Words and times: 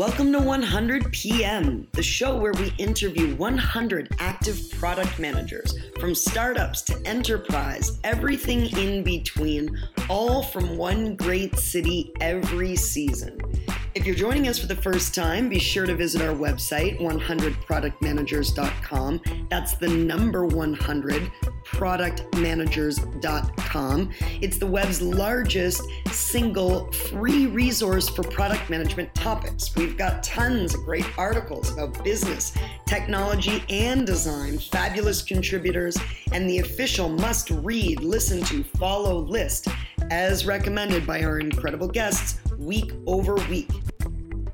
Welcome 0.00 0.32
to 0.32 0.40
100 0.40 1.12
PM, 1.12 1.86
the 1.92 2.02
show 2.02 2.34
where 2.34 2.54
we 2.54 2.72
interview 2.78 3.36
100 3.36 4.16
active 4.18 4.58
product 4.78 5.18
managers 5.18 5.78
from 6.00 6.14
startups 6.14 6.80
to 6.84 6.98
enterprise, 7.06 7.98
everything 8.02 8.74
in 8.78 9.04
between, 9.04 9.78
all 10.08 10.42
from 10.42 10.78
one 10.78 11.16
great 11.16 11.58
city 11.58 12.14
every 12.22 12.76
season. 12.76 13.49
If 13.92 14.06
you're 14.06 14.14
joining 14.14 14.46
us 14.46 14.56
for 14.56 14.68
the 14.68 14.76
first 14.76 15.16
time, 15.16 15.48
be 15.48 15.58
sure 15.58 15.84
to 15.84 15.96
visit 15.96 16.22
our 16.22 16.32
website, 16.32 17.00
100productmanagers.com. 17.00 19.20
That's 19.50 19.74
the 19.74 19.88
number 19.88 20.46
100 20.46 21.32
productmanagers.com. 21.64 24.10
It's 24.40 24.58
the 24.58 24.66
web's 24.66 25.02
largest 25.02 25.82
single 26.12 26.92
free 26.92 27.48
resource 27.48 28.08
for 28.08 28.22
product 28.22 28.70
management 28.70 29.12
topics. 29.12 29.74
We've 29.74 29.98
got 29.98 30.22
tons 30.22 30.76
of 30.76 30.84
great 30.84 31.06
articles 31.18 31.72
about 31.72 32.04
business, 32.04 32.52
technology, 32.86 33.64
and 33.68 34.06
design, 34.06 34.58
fabulous 34.58 35.20
contributors, 35.20 35.98
and 36.30 36.48
the 36.48 36.58
official 36.58 37.08
must 37.08 37.50
read, 37.50 38.04
listen 38.04 38.40
to, 38.44 38.62
follow 38.62 39.18
list 39.18 39.66
as 40.10 40.44
recommended 40.44 41.06
by 41.06 41.22
our 41.22 41.38
incredible 41.38 41.88
guests 41.88 42.40
week 42.58 42.92
over 43.06 43.36
week. 43.48 43.70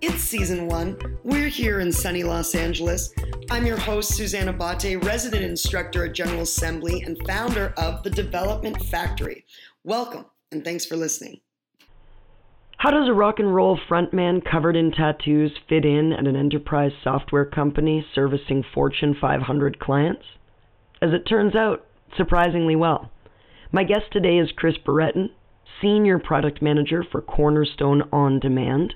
It's 0.02 0.22
season 0.22 0.66
one. 0.66 0.98
We're 1.24 1.48
here 1.48 1.80
in 1.80 1.90
sunny 1.90 2.22
Los 2.22 2.54
Angeles. 2.54 3.12
I'm 3.50 3.64
your 3.64 3.78
host, 3.78 4.14
Susanna 4.14 4.52
Bate, 4.52 5.02
resident 5.02 5.44
instructor 5.44 6.04
at 6.04 6.12
General 6.12 6.42
Assembly 6.42 7.02
and 7.02 7.16
founder 7.26 7.72
of 7.78 8.02
The 8.02 8.10
Development 8.10 8.80
Factory. 8.84 9.46
Welcome, 9.82 10.26
and 10.52 10.62
thanks 10.62 10.84
for 10.84 10.96
listening. 10.96 11.40
How 12.76 12.90
does 12.90 13.08
a 13.08 13.14
rock 13.14 13.38
and 13.38 13.54
roll 13.54 13.80
frontman 13.88 14.44
covered 14.44 14.76
in 14.76 14.92
tattoos 14.92 15.52
fit 15.66 15.86
in 15.86 16.12
at 16.12 16.26
an 16.26 16.36
enterprise 16.36 16.92
software 17.02 17.46
company 17.46 18.06
servicing 18.14 18.62
Fortune 18.74 19.16
500 19.18 19.78
clients? 19.78 20.24
As 21.00 21.14
it 21.14 21.26
turns 21.26 21.54
out, 21.54 21.86
surprisingly 22.14 22.76
well. 22.76 23.10
My 23.72 23.84
guest 23.84 24.12
today 24.12 24.36
is 24.36 24.52
Chris 24.54 24.76
Barretton, 24.84 25.30
Senior 25.80 26.18
Product 26.18 26.62
Manager 26.62 27.04
for 27.10 27.20
Cornerstone 27.20 28.02
On 28.12 28.40
Demand 28.40 28.94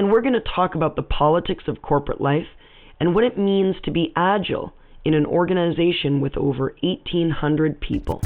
and 0.00 0.10
we're 0.10 0.22
going 0.22 0.32
to 0.32 0.40
talk 0.40 0.74
about 0.74 0.96
the 0.96 1.02
politics 1.02 1.64
of 1.68 1.82
corporate 1.82 2.22
life 2.22 2.46
and 3.00 3.14
what 3.14 3.22
it 3.22 3.36
means 3.36 3.76
to 3.84 3.90
be 3.90 4.14
agile 4.16 4.72
in 5.04 5.12
an 5.12 5.26
organization 5.26 6.22
with 6.22 6.38
over 6.38 6.74
1,800 6.82 7.78
people. 7.82 8.22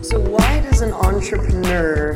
So, 0.00 0.20
why 0.20 0.60
does 0.60 0.80
an 0.80 0.92
entrepreneur 0.92 2.14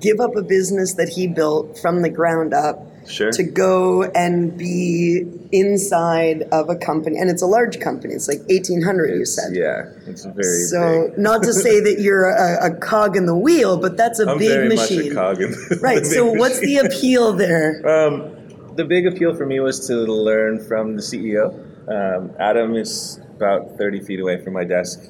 give 0.00 0.18
up 0.18 0.34
a 0.34 0.42
business 0.42 0.94
that 0.94 1.10
he 1.14 1.26
built 1.26 1.78
from 1.78 2.00
the 2.00 2.08
ground 2.08 2.54
up 2.54 2.90
sure. 3.08 3.32
to 3.32 3.42
go 3.42 4.02
and 4.02 4.56
be 4.56 5.24
inside 5.52 6.42
of 6.52 6.68
a 6.68 6.76
company 6.76 7.18
and 7.18 7.30
it's 7.30 7.42
a 7.42 7.46
large 7.46 7.80
company 7.80 8.14
it's 8.14 8.28
like 8.28 8.40
1800 8.48 9.04
it's, 9.10 9.18
you 9.18 9.24
said 9.24 9.54
yeah 9.54 9.84
it's 10.06 10.24
very 10.24 10.64
so 10.64 11.08
big. 11.08 11.18
not 11.18 11.42
to 11.42 11.52
say 11.52 11.80
that 11.80 12.00
you're 12.00 12.28
a, 12.28 12.66
a, 12.66 12.76
cog 12.78 13.16
in 13.16 13.26
the 13.26 13.36
wheel 13.36 13.76
but 13.76 13.96
that's 13.96 14.18
a 14.18 14.28
I'm 14.28 14.38
big 14.38 14.48
very 14.48 14.68
machine 14.68 14.98
much 14.98 15.12
a 15.12 15.14
cog 15.14 15.40
in 15.40 15.54
right 15.80 16.04
so 16.14 16.30
what's 16.32 16.60
the 16.60 16.78
appeal 16.78 17.32
there 17.32 17.86
um, 18.08 18.74
the 18.76 18.84
big 18.84 19.06
appeal 19.06 19.34
for 19.34 19.46
me 19.46 19.60
was 19.60 19.86
to 19.86 19.94
learn 19.94 20.62
from 20.66 20.96
the 20.96 21.02
ceo 21.02 21.54
um, 21.88 22.34
adam 22.38 22.74
is 22.74 23.20
about 23.36 23.76
30 23.78 24.00
feet 24.00 24.20
away 24.20 24.42
from 24.42 24.52
my 24.52 24.64
desk 24.64 25.00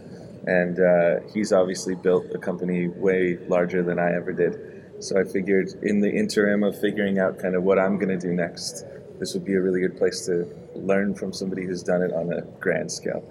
and 0.47 0.79
uh, 0.79 1.27
he's 1.35 1.53
obviously 1.53 1.95
built 1.95 2.27
a 2.33 2.39
company 2.39 2.87
way 2.87 3.39
larger 3.49 3.83
than 3.83 3.99
I 3.99 4.15
ever 4.15 4.33
did. 4.33 4.76
So 5.01 5.21
I 5.21 5.25
figured 5.25 5.75
in 5.83 6.01
the 6.01 6.11
interim 6.11 6.63
of 6.63 6.79
figuring 6.81 7.19
out 7.19 7.39
kind 7.39 7.55
of 7.55 7.63
what 7.63 7.79
I'm 7.79 7.97
going 7.97 8.09
to 8.09 8.19
do 8.19 8.33
next, 8.33 8.85
this 9.19 9.35
would 9.35 9.45
be 9.45 9.55
a 9.55 9.61
really 9.61 9.81
good 9.81 9.97
place 9.97 10.27
to 10.27 10.49
learn 10.75 11.15
from 11.15 11.33
somebody 11.33 11.65
who's 11.65 11.83
done 11.83 12.03
it 12.03 12.13
on 12.13 12.33
a 12.33 12.43
grand 12.61 12.91
scale. 12.91 13.23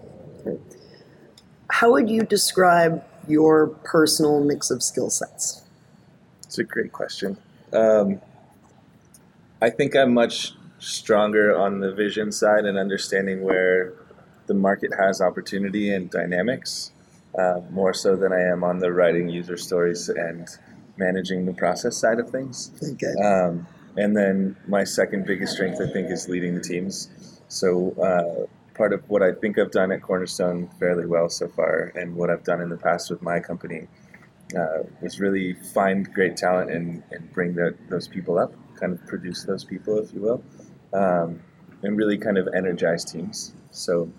How 1.69 1.91
would 1.91 2.09
you 2.09 2.23
describe 2.23 3.03
your 3.27 3.67
personal 3.67 4.43
mix 4.43 4.69
of 4.69 4.83
skill 4.83 5.09
sets? 5.09 5.63
It's 6.43 6.57
a 6.59 6.63
great 6.63 6.91
question. 6.91 7.37
Um, 7.73 8.21
I 9.61 9.69
think 9.69 9.95
I'm 9.95 10.13
much 10.13 10.53
stronger 10.79 11.57
on 11.57 11.79
the 11.79 11.91
vision 11.91 12.31
side 12.31 12.65
and 12.65 12.77
understanding 12.77 13.41
where 13.41 13.93
the 14.47 14.53
market 14.53 14.91
has 14.97 15.21
opportunity 15.21 15.91
and 15.93 16.09
dynamics 16.09 16.91
uh, 17.37 17.61
more 17.71 17.93
so 17.93 18.15
than 18.15 18.31
I 18.31 18.41
am 18.41 18.63
on 18.63 18.79
the 18.79 18.91
writing 18.91 19.27
user 19.27 19.57
stories 19.57 20.09
and 20.09 20.47
managing 20.97 21.45
the 21.45 21.53
process 21.53 21.97
side 21.97 22.19
of 22.19 22.29
things. 22.29 22.71
Okay. 22.93 23.13
Um, 23.23 23.67
and 23.97 24.15
then 24.15 24.55
my 24.67 24.83
second 24.83 25.25
biggest 25.25 25.53
strength, 25.53 25.79
I 25.81 25.91
think, 25.91 26.11
is 26.11 26.27
leading 26.27 26.55
the 26.55 26.61
teams. 26.61 27.09
So 27.47 27.91
uh, 27.93 28.47
part 28.75 28.93
of 28.93 29.01
what 29.09 29.23
I 29.23 29.31
think 29.31 29.57
I've 29.57 29.71
done 29.71 29.91
at 29.91 30.01
Cornerstone 30.01 30.69
fairly 30.79 31.05
well 31.05 31.29
so 31.29 31.47
far, 31.47 31.93
and 31.95 32.15
what 32.15 32.29
I've 32.29 32.43
done 32.43 32.61
in 32.61 32.69
the 32.69 32.77
past 32.77 33.09
with 33.09 33.21
my 33.21 33.39
company, 33.39 33.87
uh, 34.57 34.83
was 35.01 35.19
really 35.19 35.53
find 35.53 36.13
great 36.13 36.37
talent 36.37 36.71
and, 36.71 37.03
and 37.11 37.31
bring 37.31 37.55
the, 37.55 37.75
those 37.89 38.07
people 38.07 38.37
up, 38.37 38.53
kind 38.79 38.93
of 38.93 39.05
produce 39.07 39.43
those 39.43 39.63
people, 39.63 39.97
if 39.97 40.13
you 40.13 40.21
will, 40.21 40.43
um, 40.93 41.41
and 41.83 41.97
really 41.97 42.17
kind 42.17 42.37
of 42.37 42.47
energize 42.53 43.05
teams. 43.05 43.53
So 43.71 44.11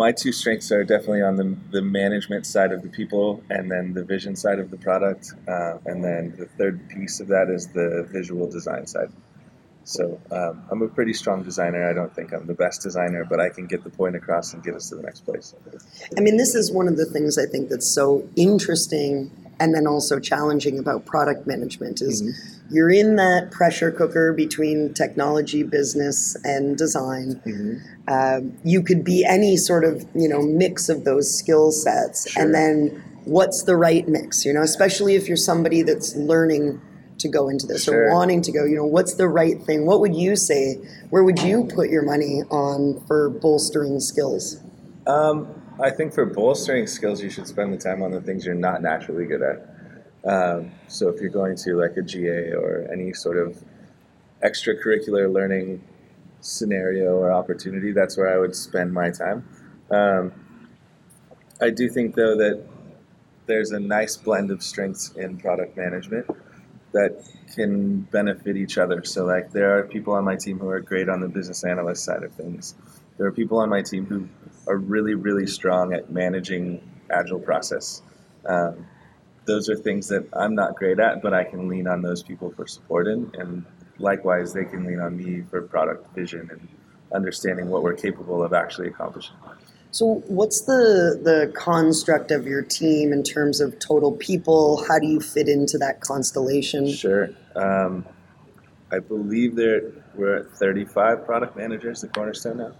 my 0.00 0.12
two 0.12 0.32
strengths 0.32 0.72
are 0.72 0.82
definitely 0.82 1.20
on 1.20 1.36
the, 1.36 1.54
the 1.72 1.82
management 1.82 2.46
side 2.46 2.72
of 2.72 2.80
the 2.80 2.88
people 2.88 3.42
and 3.50 3.70
then 3.70 3.92
the 3.92 4.02
vision 4.02 4.34
side 4.34 4.58
of 4.58 4.70
the 4.70 4.78
product. 4.78 5.34
Uh, 5.46 5.76
and 5.84 6.02
then 6.02 6.34
the 6.38 6.46
third 6.46 6.88
piece 6.88 7.20
of 7.20 7.28
that 7.28 7.50
is 7.50 7.68
the 7.68 8.08
visual 8.10 8.50
design 8.50 8.86
side. 8.86 9.12
So 9.84 10.18
um, 10.32 10.64
I'm 10.70 10.80
a 10.80 10.88
pretty 10.88 11.12
strong 11.12 11.42
designer. 11.42 11.86
I 11.86 11.92
don't 11.92 12.14
think 12.14 12.32
I'm 12.32 12.46
the 12.46 12.54
best 12.54 12.80
designer, 12.80 13.26
but 13.28 13.40
I 13.40 13.50
can 13.50 13.66
get 13.66 13.84
the 13.84 13.90
point 13.90 14.16
across 14.16 14.54
and 14.54 14.64
get 14.64 14.74
us 14.74 14.88
to 14.88 14.94
the 14.94 15.02
next 15.02 15.26
place. 15.26 15.54
I 16.16 16.20
mean, 16.22 16.38
this 16.38 16.54
is 16.54 16.72
one 16.72 16.88
of 16.88 16.96
the 16.96 17.04
things 17.04 17.36
I 17.36 17.44
think 17.44 17.68
that's 17.68 17.90
so 17.94 18.26
interesting 18.36 19.30
and 19.60 19.74
then 19.74 19.86
also 19.86 20.18
challenging 20.18 20.78
about 20.78 21.04
product 21.04 21.46
management 21.46 22.00
is 22.00 22.22
mm-hmm. 22.22 22.74
you're 22.74 22.90
in 22.90 23.16
that 23.16 23.50
pressure 23.52 23.92
cooker 23.92 24.32
between 24.32 24.92
technology 24.94 25.62
business 25.62 26.34
and 26.44 26.76
design 26.76 27.40
mm-hmm. 27.46 27.76
uh, 28.08 28.40
you 28.64 28.82
could 28.82 29.04
be 29.04 29.24
any 29.28 29.56
sort 29.56 29.84
of 29.84 30.04
you 30.14 30.28
know 30.28 30.42
mix 30.42 30.88
of 30.88 31.04
those 31.04 31.32
skill 31.32 31.70
sets 31.70 32.30
sure. 32.30 32.42
and 32.42 32.54
then 32.54 33.04
what's 33.24 33.64
the 33.64 33.76
right 33.76 34.08
mix 34.08 34.44
you 34.44 34.52
know 34.52 34.62
especially 34.62 35.14
if 35.14 35.28
you're 35.28 35.36
somebody 35.36 35.82
that's 35.82 36.16
learning 36.16 36.80
to 37.18 37.28
go 37.28 37.50
into 37.50 37.66
this 37.66 37.84
sure. 37.84 38.08
or 38.08 38.14
wanting 38.14 38.40
to 38.40 38.50
go 38.50 38.64
you 38.64 38.74
know 38.74 38.86
what's 38.86 39.14
the 39.14 39.28
right 39.28 39.62
thing 39.62 39.84
what 39.84 40.00
would 40.00 40.16
you 40.16 40.34
say 40.34 40.76
where 41.10 41.22
would 41.22 41.38
you 41.40 41.64
put 41.74 41.90
your 41.90 42.02
money 42.02 42.42
on 42.50 42.98
for 43.06 43.28
bolstering 43.28 44.00
skills 44.00 44.58
um, 45.06 45.59
I 45.82 45.90
think 45.90 46.12
for 46.12 46.26
bolstering 46.26 46.86
skills, 46.86 47.22
you 47.22 47.30
should 47.30 47.46
spend 47.46 47.72
the 47.72 47.78
time 47.78 48.02
on 48.02 48.10
the 48.10 48.20
things 48.20 48.44
you're 48.44 48.54
not 48.54 48.82
naturally 48.82 49.24
good 49.24 49.42
at. 49.42 50.30
Um, 50.30 50.72
so 50.88 51.08
if 51.08 51.20
you're 51.20 51.30
going 51.30 51.56
to 51.56 51.76
like 51.76 51.96
a 51.96 52.02
GA 52.02 52.52
or 52.52 52.86
any 52.92 53.14
sort 53.14 53.38
of 53.38 53.62
extracurricular 54.42 55.32
learning 55.32 55.82
scenario 56.42 57.14
or 57.14 57.32
opportunity, 57.32 57.92
that's 57.92 58.18
where 58.18 58.32
I 58.32 58.38
would 58.38 58.54
spend 58.54 58.92
my 58.92 59.10
time. 59.10 59.48
Um, 59.90 60.32
I 61.62 61.70
do 61.70 61.88
think 61.88 62.14
though 62.14 62.36
that 62.36 62.62
there's 63.46 63.70
a 63.70 63.80
nice 63.80 64.16
blend 64.16 64.50
of 64.50 64.62
strengths 64.62 65.12
in 65.12 65.38
product 65.38 65.76
management 65.76 66.26
that 66.92 67.26
can 67.54 68.00
benefit 68.02 68.56
each 68.56 68.76
other. 68.76 69.02
So 69.04 69.24
like 69.24 69.50
there 69.52 69.78
are 69.78 69.84
people 69.84 70.12
on 70.12 70.24
my 70.24 70.36
team 70.36 70.58
who 70.58 70.68
are 70.68 70.80
great 70.80 71.08
on 71.08 71.20
the 71.20 71.28
business 71.28 71.64
analyst 71.64 72.04
side 72.04 72.22
of 72.22 72.32
things. 72.32 72.74
There 73.20 73.28
are 73.28 73.32
people 73.32 73.58
on 73.58 73.68
my 73.68 73.82
team 73.82 74.06
who 74.06 74.26
are 74.66 74.78
really, 74.78 75.12
really 75.12 75.46
strong 75.46 75.92
at 75.92 76.10
managing 76.10 76.80
agile 77.10 77.38
process. 77.38 78.00
Um, 78.46 78.86
those 79.44 79.68
are 79.68 79.76
things 79.76 80.08
that 80.08 80.26
I'm 80.32 80.54
not 80.54 80.74
great 80.74 80.98
at, 80.98 81.20
but 81.20 81.34
I 81.34 81.44
can 81.44 81.68
lean 81.68 81.86
on 81.86 82.00
those 82.00 82.22
people 82.22 82.50
for 82.50 82.66
support 82.66 83.06
in, 83.06 83.30
and 83.34 83.66
likewise, 83.98 84.54
they 84.54 84.64
can 84.64 84.86
lean 84.86 85.00
on 85.00 85.18
me 85.18 85.42
for 85.50 85.60
product 85.60 86.14
vision 86.14 86.48
and 86.50 86.66
understanding 87.14 87.68
what 87.68 87.82
we're 87.82 87.92
capable 87.92 88.42
of 88.42 88.54
actually 88.54 88.88
accomplishing. 88.88 89.36
So, 89.90 90.22
what's 90.26 90.62
the 90.62 91.20
the 91.22 91.52
construct 91.54 92.30
of 92.30 92.46
your 92.46 92.62
team 92.62 93.12
in 93.12 93.22
terms 93.22 93.60
of 93.60 93.78
total 93.80 94.12
people? 94.12 94.82
How 94.88 94.98
do 94.98 95.06
you 95.06 95.20
fit 95.20 95.46
into 95.46 95.76
that 95.76 96.00
constellation? 96.00 96.90
Sure. 96.90 97.28
Um, 97.54 98.06
I 98.90 98.98
believe 98.98 99.56
there 99.56 99.82
we're 100.14 100.38
at 100.38 100.52
35 100.52 101.26
product 101.26 101.54
managers 101.54 102.02
at 102.02 102.14
Cornerstone 102.14 102.56
now. 102.56 102.72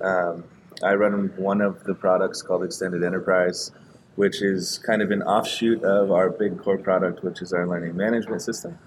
Um, 0.00 0.44
I 0.82 0.94
run 0.94 1.32
one 1.36 1.60
of 1.60 1.82
the 1.84 1.94
products 1.94 2.42
called 2.42 2.64
Extended 2.64 3.02
Enterprise, 3.02 3.72
which 4.14 4.42
is 4.42 4.78
kind 4.78 5.02
of 5.02 5.10
an 5.10 5.22
offshoot 5.22 5.82
of 5.82 6.10
our 6.12 6.30
big 6.30 6.58
core 6.58 6.78
product, 6.78 7.24
which 7.24 7.42
is 7.42 7.52
our 7.52 7.66
learning 7.66 7.96
management 7.96 8.42
system. 8.42 8.78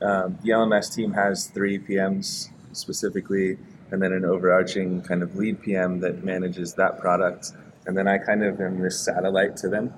Um, 0.00 0.38
the 0.42 0.50
LMS 0.50 0.94
team 0.94 1.12
has 1.12 1.48
three 1.48 1.78
PMs 1.78 2.50
specifically, 2.72 3.58
and 3.90 4.02
then 4.02 4.12
an 4.12 4.24
overarching 4.24 5.02
kind 5.02 5.22
of 5.22 5.36
lead 5.36 5.60
PM 5.62 6.00
that 6.00 6.24
manages 6.24 6.74
that 6.74 7.00
product. 7.00 7.52
And 7.86 7.96
then 7.96 8.06
I 8.06 8.18
kind 8.18 8.44
of 8.44 8.60
am 8.60 8.80
this 8.80 8.98
satellite 9.00 9.56
to 9.58 9.68
them. 9.68 9.92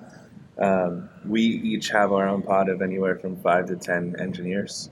Um, 0.59 1.09
we 1.25 1.41
each 1.41 1.89
have 1.89 2.11
our 2.11 2.27
own 2.27 2.41
pod 2.41 2.69
of 2.69 2.81
anywhere 2.81 3.15
from 3.15 3.37
five 3.37 3.67
to 3.67 3.75
ten 3.75 4.15
engineers, 4.19 4.89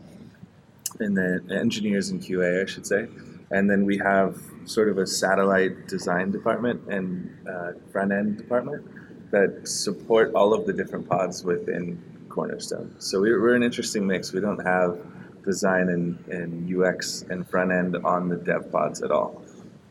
and 1.00 1.18
then 1.18 1.50
engineers 1.52 2.12
in 2.12 2.20
QA, 2.20 2.64
I 2.64 2.66
should 2.66 2.86
say, 2.86 3.08
and 3.50 3.70
then 3.70 3.84
we 3.84 3.98
have 3.98 4.40
sort 4.66 4.90
of 4.90 4.98
a 4.98 5.08
satellite 5.08 5.88
design 5.88 6.32
department 6.32 6.82
and 6.88 7.48
uh, 7.48 7.72
front 7.92 8.12
end 8.12 8.38
department 8.38 8.86
that 9.32 9.68
support 9.68 10.34
all 10.34 10.54
of 10.54 10.66
the 10.66 10.74
different 10.74 11.08
pods 11.10 11.44
within 11.44 12.02
Cornerstone. 12.30 12.96
So 13.00 13.22
we're, 13.22 13.42
we're 13.42 13.56
an 13.56 13.64
interesting 13.64 14.06
mix. 14.06 14.34
We 14.34 14.42
don't 14.42 14.64
have 14.66 15.00
design 15.44 15.90
and, 15.90 16.18
and 16.28 16.84
UX 16.84 17.24
and 17.30 17.48
front 17.48 17.72
end 17.72 17.96
on 17.98 18.30
the 18.30 18.36
dev 18.36 18.72
pods 18.72 19.02
at 19.02 19.12
all. 19.12 19.42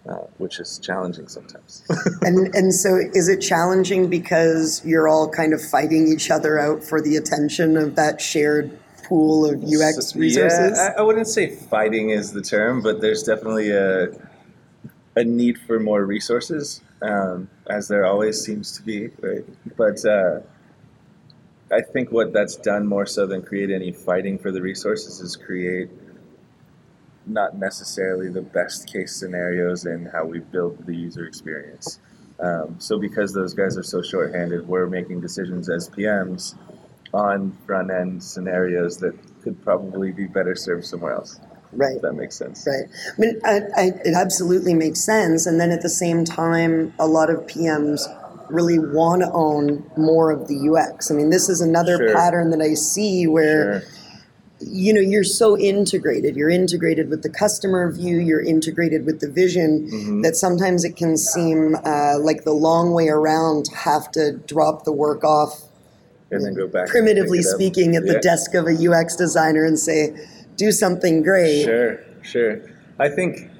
Uh, 0.06 0.17
which 0.37 0.61
is 0.61 0.79
challenging 0.81 1.27
sometimes. 1.27 1.82
and 2.20 2.55
and 2.55 2.75
so 2.75 2.94
is 3.15 3.31
it 3.31 3.41
challenging 3.41 4.11
because 4.11 4.85
you're 4.85 5.09
all 5.09 5.31
kind 5.31 5.55
of 5.55 5.62
fighting 5.62 6.12
each 6.12 6.31
other 6.31 6.59
out 6.59 6.85
for 6.85 7.00
the 7.00 7.17
attention 7.17 7.79
of 7.79 7.94
that 7.94 8.20
shared 8.20 8.79
pool 9.05 9.47
of 9.47 9.65
UX 9.65 10.11
so, 10.11 10.19
resources? 10.20 10.77
Yeah, 10.77 10.93
I, 10.94 11.00
I, 11.00 11.03
wouldn't 11.03 11.27
say 11.27 11.56
fighting 11.56 12.11
is 12.11 12.32
the 12.32 12.43
term, 12.43 12.82
but 12.82 13.00
there's 13.00 13.23
definitely 13.23 13.70
a 13.70 14.09
a 15.16 15.25
need 15.25 15.58
for 15.58 15.78
more 15.78 16.05
resources, 16.05 16.81
um, 17.02 17.49
as 17.69 17.88
there 17.88 18.05
always 18.05 18.40
seems 18.40 18.76
to 18.76 18.82
be, 18.82 19.08
right? 19.20 19.44
But 19.76 20.05
uh, 20.05 20.40
I 21.72 21.81
think 21.81 22.11
what 22.11 22.32
that's 22.32 22.56
done 22.56 22.87
more 22.87 23.06
so 23.06 23.26
than 23.26 23.43
create 23.43 23.70
any 23.70 23.93
fighting 23.93 24.38
for 24.38 24.50
the 24.50 24.61
resources 24.61 25.20
is 25.20 25.37
create 25.37 25.90
not 27.26 27.56
necessarily 27.56 28.28
the 28.28 28.43
best 28.43 28.93
case 28.93 29.14
scenarios 29.16 29.87
in 29.87 30.06
how 30.06 30.25
we 30.25 30.40
build 30.40 30.84
the 30.87 30.94
user 30.94 31.26
experience. 31.26 32.00
Um, 32.38 32.76
so 32.78 32.99
because 32.99 33.32
those 33.32 33.55
guys 33.55 33.78
are 33.78 33.82
so 33.82 34.02
short-handed, 34.02 34.67
we're 34.67 34.88
making 34.88 35.20
decisions 35.20 35.70
as 35.70 35.88
PMs 35.88 36.55
on 37.14 37.52
front 37.67 37.90
end 37.90 38.22
scenarios 38.22 38.99
that 38.99 39.14
could 39.43 39.62
probably 39.62 40.10
be 40.10 40.26
better 40.26 40.55
served 40.55 40.84
somewhere 40.84 41.14
else. 41.14 41.40
Right. 41.76 41.97
If 41.97 42.03
that 42.03 42.15
makes 42.15 42.37
sense. 42.37 42.67
Right. 42.67 42.88
I 43.06 43.21
mean, 43.21 43.41
I, 43.44 43.61
I, 43.76 43.82
it 44.05 44.15
absolutely 44.15 44.75
makes 44.75 45.00
sense. 45.00 45.47
And 45.47 45.61
then 45.61 45.71
at 45.71 45.82
the 45.82 45.88
same 45.88 46.25
time, 46.25 46.94
a 46.99 47.06
lot 47.06 47.31
of 47.31 47.38
PMs 47.47 48.00
really 48.50 48.79
want 48.79 49.23
to 49.23 49.31
own 49.32 49.91
more 49.97 50.31
of 50.31 50.49
the 50.49 50.69
UX. 50.71 51.11
I 51.11 51.15
mean, 51.15 51.31
this 51.31 51.49
is 51.49 51.61
another 51.61 51.97
sure. 51.97 52.15
pattern 52.15 52.50
that 52.50 52.61
I 52.61 52.75
see 52.75 53.26
where. 53.26 53.81
Sure 53.81 53.91
you 54.61 54.93
know 54.93 55.00
you're 55.00 55.25
so 55.25 55.59
integrated 55.59 56.37
you're 56.37 56.50
integrated 56.50 57.11
with 57.11 57.23
the 57.23 57.29
customer 57.29 57.91
view 57.91 58.19
you're 58.19 58.43
integrated 58.43 59.05
with 59.05 59.20
the 59.20 59.29
vision 59.29 59.88
mm-hmm. 59.91 60.23
that 60.23 60.37
sometimes 60.37 60.85
it 60.85 60.97
can 60.97 61.17
seem 61.17 61.75
uh, 61.85 62.19
like 62.19 62.44
the 62.44 62.53
long 62.53 62.93
way 62.93 63.09
around 63.09 63.65
to 63.65 63.75
have 63.75 64.11
to 64.11 64.32
drop 64.47 64.85
the 64.85 64.93
work 64.93 65.25
off 65.25 65.62
and 66.31 66.44
then 66.44 66.55
go 66.55 66.67
back 66.67 66.88
primitively 66.88 67.43
speaking 67.43 67.97
at 67.97 68.05
yeah. 68.06 68.15
the 68.15 68.20
desk 68.20 68.55
of 68.55 68.67
a 68.67 68.91
ux 68.91 69.17
designer 69.17 69.65
and 69.65 69.79
say 69.79 70.15
do 70.56 70.71
something 70.73 71.23
great 71.23 71.65
sure 71.65 72.01
sure 72.23 72.61
i 72.99 73.09
think 73.09 73.51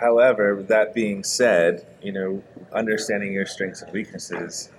however 0.00 0.62
that 0.68 0.94
being 0.94 1.22
said 1.22 1.86
you 2.02 2.12
know 2.12 2.42
understanding 2.72 3.32
your 3.32 3.46
strengths 3.46 3.82
and 3.82 3.92
weaknesses 3.92 4.70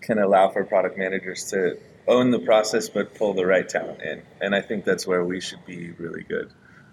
can 0.00 0.18
allow 0.18 0.50
for 0.50 0.64
product 0.64 0.98
managers 0.98 1.44
to 1.50 1.78
own 2.06 2.30
the 2.30 2.38
process 2.38 2.88
but 2.88 3.14
pull 3.14 3.34
the 3.34 3.46
right 3.46 3.68
talent 3.68 4.02
in. 4.02 4.22
And 4.40 4.54
I 4.54 4.60
think 4.60 4.84
that's 4.84 5.06
where 5.06 5.24
we 5.24 5.40
should 5.40 5.64
be 5.64 5.92
really 5.92 6.22
good. 6.22 6.52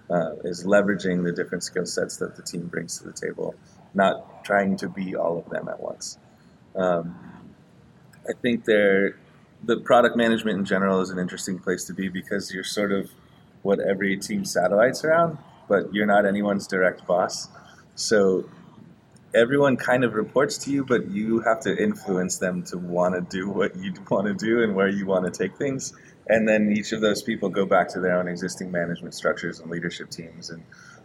Uh, 0.09 0.35
is 0.43 0.65
leveraging 0.65 1.23
the 1.23 1.31
different 1.31 1.63
skill 1.63 1.85
sets 1.85 2.17
that 2.17 2.35
the 2.35 2.43
team 2.43 2.67
brings 2.67 2.97
to 2.97 3.05
the 3.05 3.13
table, 3.13 3.55
not 3.93 4.43
trying 4.43 4.75
to 4.75 4.89
be 4.89 5.15
all 5.15 5.37
of 5.37 5.49
them 5.49 5.69
at 5.69 5.79
once. 5.79 6.17
Um, 6.75 7.15
I 8.27 8.33
think 8.41 8.65
there, 8.65 9.17
the 9.63 9.77
product 9.77 10.17
management 10.17 10.59
in 10.59 10.65
general 10.65 10.99
is 10.99 11.11
an 11.11 11.19
interesting 11.19 11.59
place 11.59 11.85
to 11.85 11.93
be 11.93 12.09
because 12.09 12.53
you're 12.53 12.63
sort 12.65 12.91
of 12.91 13.09
what 13.61 13.79
every 13.79 14.17
team 14.17 14.45
satellites 14.45 15.03
around, 15.03 15.37
but 15.67 15.93
you're 15.93 16.05
not 16.05 16.25
anyone's 16.25 16.67
direct 16.67 17.05
boss. 17.05 17.47
So 17.95 18.49
everyone 19.33 19.77
kind 19.77 20.03
of 20.03 20.13
reports 20.13 20.57
to 20.59 20.71
you, 20.71 20.85
but 20.85 21.09
you 21.09 21.39
have 21.41 21.59
to 21.61 21.81
influence 21.81 22.37
them 22.37 22.63
to 22.63 22.77
want 22.77 23.15
to 23.15 23.21
do 23.21 23.49
what 23.49 23.75
you 23.75 23.93
want 24.09 24.27
to 24.27 24.33
do 24.33 24.63
and 24.63 24.75
where 24.75 24.89
you 24.89 25.05
want 25.05 25.25
to 25.25 25.31
take 25.31 25.57
things. 25.57 25.93
And 26.27 26.47
then 26.47 26.71
each 26.71 26.91
of 26.91 27.01
those 27.01 27.21
people 27.21 27.49
go 27.49 27.65
back 27.65 27.89
to 27.89 27.99
their 27.99 28.17
own 28.17 28.27
existing 28.27 28.71
management 28.71 29.13
structures 29.13 29.59
and 29.59 29.69
leadership 29.69 30.09
teams. 30.09 30.49
And 30.49 30.63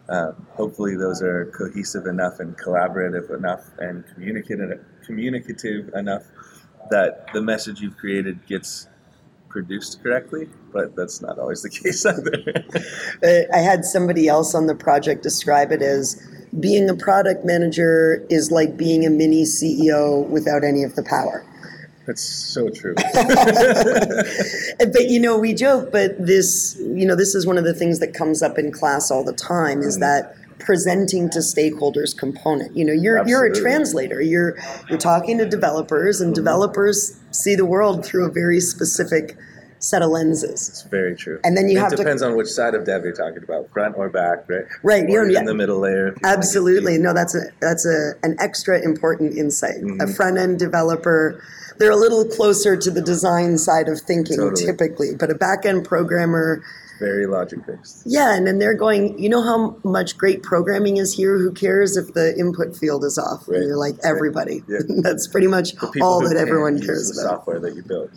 um, 0.08 0.46
hopefully, 0.50 0.96
those 0.96 1.22
are 1.22 1.46
cohesive 1.46 2.06
enough 2.06 2.38
and 2.38 2.56
collaborative 2.56 3.34
enough 3.34 3.64
and 3.78 4.04
communicative, 4.14 4.84
communicative 5.04 5.88
enough 5.94 6.24
that 6.90 7.26
the 7.32 7.42
message 7.42 7.80
you've 7.80 7.96
created 7.96 8.46
gets 8.46 8.88
produced 9.56 10.02
correctly, 10.02 10.46
but 10.70 10.94
that's 10.94 11.22
not 11.22 11.38
always 11.38 11.62
the 11.62 11.70
case 11.82 12.04
either. 12.04 13.48
I 13.54 13.58
had 13.60 13.86
somebody 13.86 14.28
else 14.28 14.54
on 14.54 14.66
the 14.66 14.74
project 14.74 15.22
describe 15.22 15.72
it 15.72 15.80
as 15.80 16.22
being 16.60 16.90
a 16.90 16.94
product 16.94 17.42
manager 17.46 18.26
is 18.28 18.50
like 18.50 18.76
being 18.76 19.06
a 19.06 19.10
mini 19.10 19.44
CEO 19.44 20.28
without 20.28 20.62
any 20.62 20.82
of 20.82 20.94
the 20.94 21.02
power. 21.02 21.42
That's 22.06 22.22
so 22.22 22.68
true. 22.68 22.94
but 24.78 25.08
you 25.08 25.18
know, 25.18 25.38
we 25.38 25.54
joke, 25.54 25.90
but 25.90 26.14
this, 26.18 26.76
you 26.78 27.06
know, 27.06 27.16
this 27.16 27.34
is 27.34 27.46
one 27.46 27.56
of 27.56 27.64
the 27.64 27.74
things 27.74 27.98
that 28.00 28.12
comes 28.12 28.42
up 28.42 28.58
in 28.58 28.72
class 28.72 29.10
all 29.10 29.24
the 29.24 29.32
time 29.32 29.80
is 29.80 29.96
mm. 29.96 30.00
that 30.00 30.36
presenting 30.58 31.30
to 31.30 31.38
stakeholders 31.38 32.16
component. 32.16 32.76
You 32.76 32.84
know, 32.84 32.92
you're 32.92 33.18
Absolutely. 33.18 33.30
you're 33.30 33.46
a 33.46 33.54
translator. 33.54 34.20
You're 34.20 34.58
you're 34.88 34.98
talking 34.98 35.38
to 35.38 35.48
developers 35.48 36.20
and 36.20 36.28
mm-hmm. 36.28 36.44
developers 36.44 37.18
see 37.30 37.54
the 37.54 37.64
world 37.64 38.04
through 38.04 38.26
a 38.26 38.30
very 38.30 38.60
specific 38.60 39.36
set 39.78 40.02
of 40.02 40.10
lenses. 40.10 40.68
It's 40.68 40.82
very 40.82 41.14
true. 41.16 41.40
And 41.44 41.56
then 41.56 41.68
you 41.68 41.78
it 41.78 41.82
have 41.82 41.96
depends 41.96 42.22
to, 42.22 42.28
on 42.28 42.36
which 42.36 42.48
side 42.48 42.74
of 42.74 42.84
dev 42.84 43.04
you're 43.04 43.12
talking 43.12 43.42
about, 43.42 43.70
front 43.70 43.96
or 43.96 44.08
back, 44.08 44.48
right? 44.48 44.64
Right. 44.82 45.04
Or 45.04 45.08
you're 45.08 45.26
in 45.26 45.32
yeah. 45.32 45.44
the 45.44 45.54
middle 45.54 45.78
layer. 45.78 46.16
Absolutely. 46.24 46.98
No, 46.98 47.12
that's 47.12 47.34
a 47.34 47.42
that's 47.60 47.86
a 47.86 48.12
an 48.22 48.36
extra 48.38 48.82
important 48.82 49.36
insight. 49.36 49.76
Mm-hmm. 49.76 50.00
A 50.00 50.06
front 50.06 50.38
end 50.38 50.58
developer, 50.58 51.42
they're 51.78 51.90
a 51.90 51.96
little 51.96 52.24
closer 52.24 52.76
to 52.76 52.90
the 52.90 53.02
design 53.02 53.58
side 53.58 53.88
of 53.88 54.00
thinking 54.00 54.36
totally. 54.36 54.64
typically, 54.64 55.14
but 55.18 55.30
a 55.30 55.34
back 55.34 55.66
end 55.66 55.84
programmer 55.84 56.62
very 56.98 57.26
logic 57.26 57.66
based. 57.66 58.02
Yeah, 58.06 58.34
and 58.34 58.46
then 58.46 58.58
they're 58.58 58.74
going, 58.74 59.18
you 59.18 59.28
know 59.28 59.42
how 59.42 59.76
much 59.84 60.16
great 60.16 60.42
programming 60.42 60.96
is 60.96 61.12
here? 61.12 61.38
Who 61.38 61.52
cares 61.52 61.96
if 61.96 62.14
the 62.14 62.36
input 62.38 62.76
field 62.76 63.04
is 63.04 63.18
off? 63.18 63.48
Right. 63.48 63.58
And 63.58 63.68
you're 63.68 63.76
like, 63.76 63.96
everybody. 64.02 64.62
Right. 64.66 64.82
Yeah. 64.88 64.96
That's 65.02 65.26
pretty 65.26 65.46
much 65.46 65.74
all 66.00 66.20
that 66.26 66.36
everyone 66.36 66.80
cares 66.80 67.16
about. 67.16 67.30
software 67.30 67.60
that 67.60 67.74
you 67.74 67.82
built. 67.82 68.10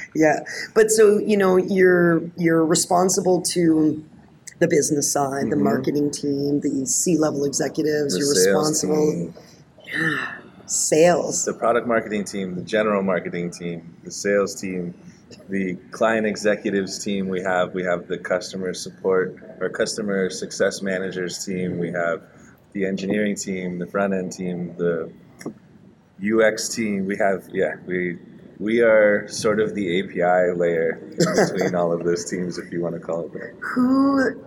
yeah. 0.14 0.40
But 0.74 0.90
so, 0.90 1.18
you 1.18 1.36
know, 1.36 1.56
you're 1.56 2.22
you're 2.36 2.64
responsible 2.64 3.42
to 3.52 4.04
the 4.58 4.68
business 4.68 5.10
side, 5.10 5.42
mm-hmm. 5.42 5.50
the 5.50 5.56
marketing 5.56 6.10
team, 6.10 6.60
the 6.60 6.86
C 6.86 7.18
level 7.18 7.44
executives, 7.44 8.14
the 8.14 8.20
you're 8.20 8.30
responsible. 8.30 9.12
Team. 9.12 9.34
Yeah. 9.86 10.36
Sales. 10.66 11.44
The 11.44 11.54
product 11.54 11.86
marketing 11.86 12.24
team, 12.24 12.56
the 12.56 12.62
general 12.62 13.00
marketing 13.00 13.52
team, 13.52 13.96
the 14.02 14.10
sales 14.10 14.60
team, 14.60 14.94
the 15.48 15.74
client 15.90 16.26
executives 16.26 17.02
team 17.02 17.28
we 17.28 17.40
have 17.40 17.74
we 17.74 17.82
have 17.82 18.06
the 18.06 18.18
customer 18.18 18.72
support 18.72 19.36
or 19.60 19.68
customer 19.68 20.30
success 20.30 20.82
managers 20.82 21.44
team 21.44 21.78
we 21.78 21.90
have 21.90 22.22
the 22.72 22.84
engineering 22.84 23.34
team 23.34 23.78
the 23.78 23.86
front 23.86 24.14
end 24.14 24.32
team 24.32 24.74
the 24.76 25.10
ux 26.32 26.68
team 26.68 27.06
we 27.06 27.16
have 27.16 27.44
yeah 27.52 27.74
we 27.86 28.18
we 28.58 28.80
are 28.80 29.26
sort 29.28 29.60
of 29.60 29.74
the 29.74 30.00
api 30.00 30.56
layer 30.56 30.94
between 31.18 31.74
all 31.74 31.92
of 31.92 32.04
those 32.04 32.28
teams 32.30 32.58
if 32.58 32.72
you 32.72 32.80
want 32.80 32.94
to 32.94 33.00
call 33.00 33.26
it 33.26 33.32
that. 33.32 33.54
Who 33.60 34.42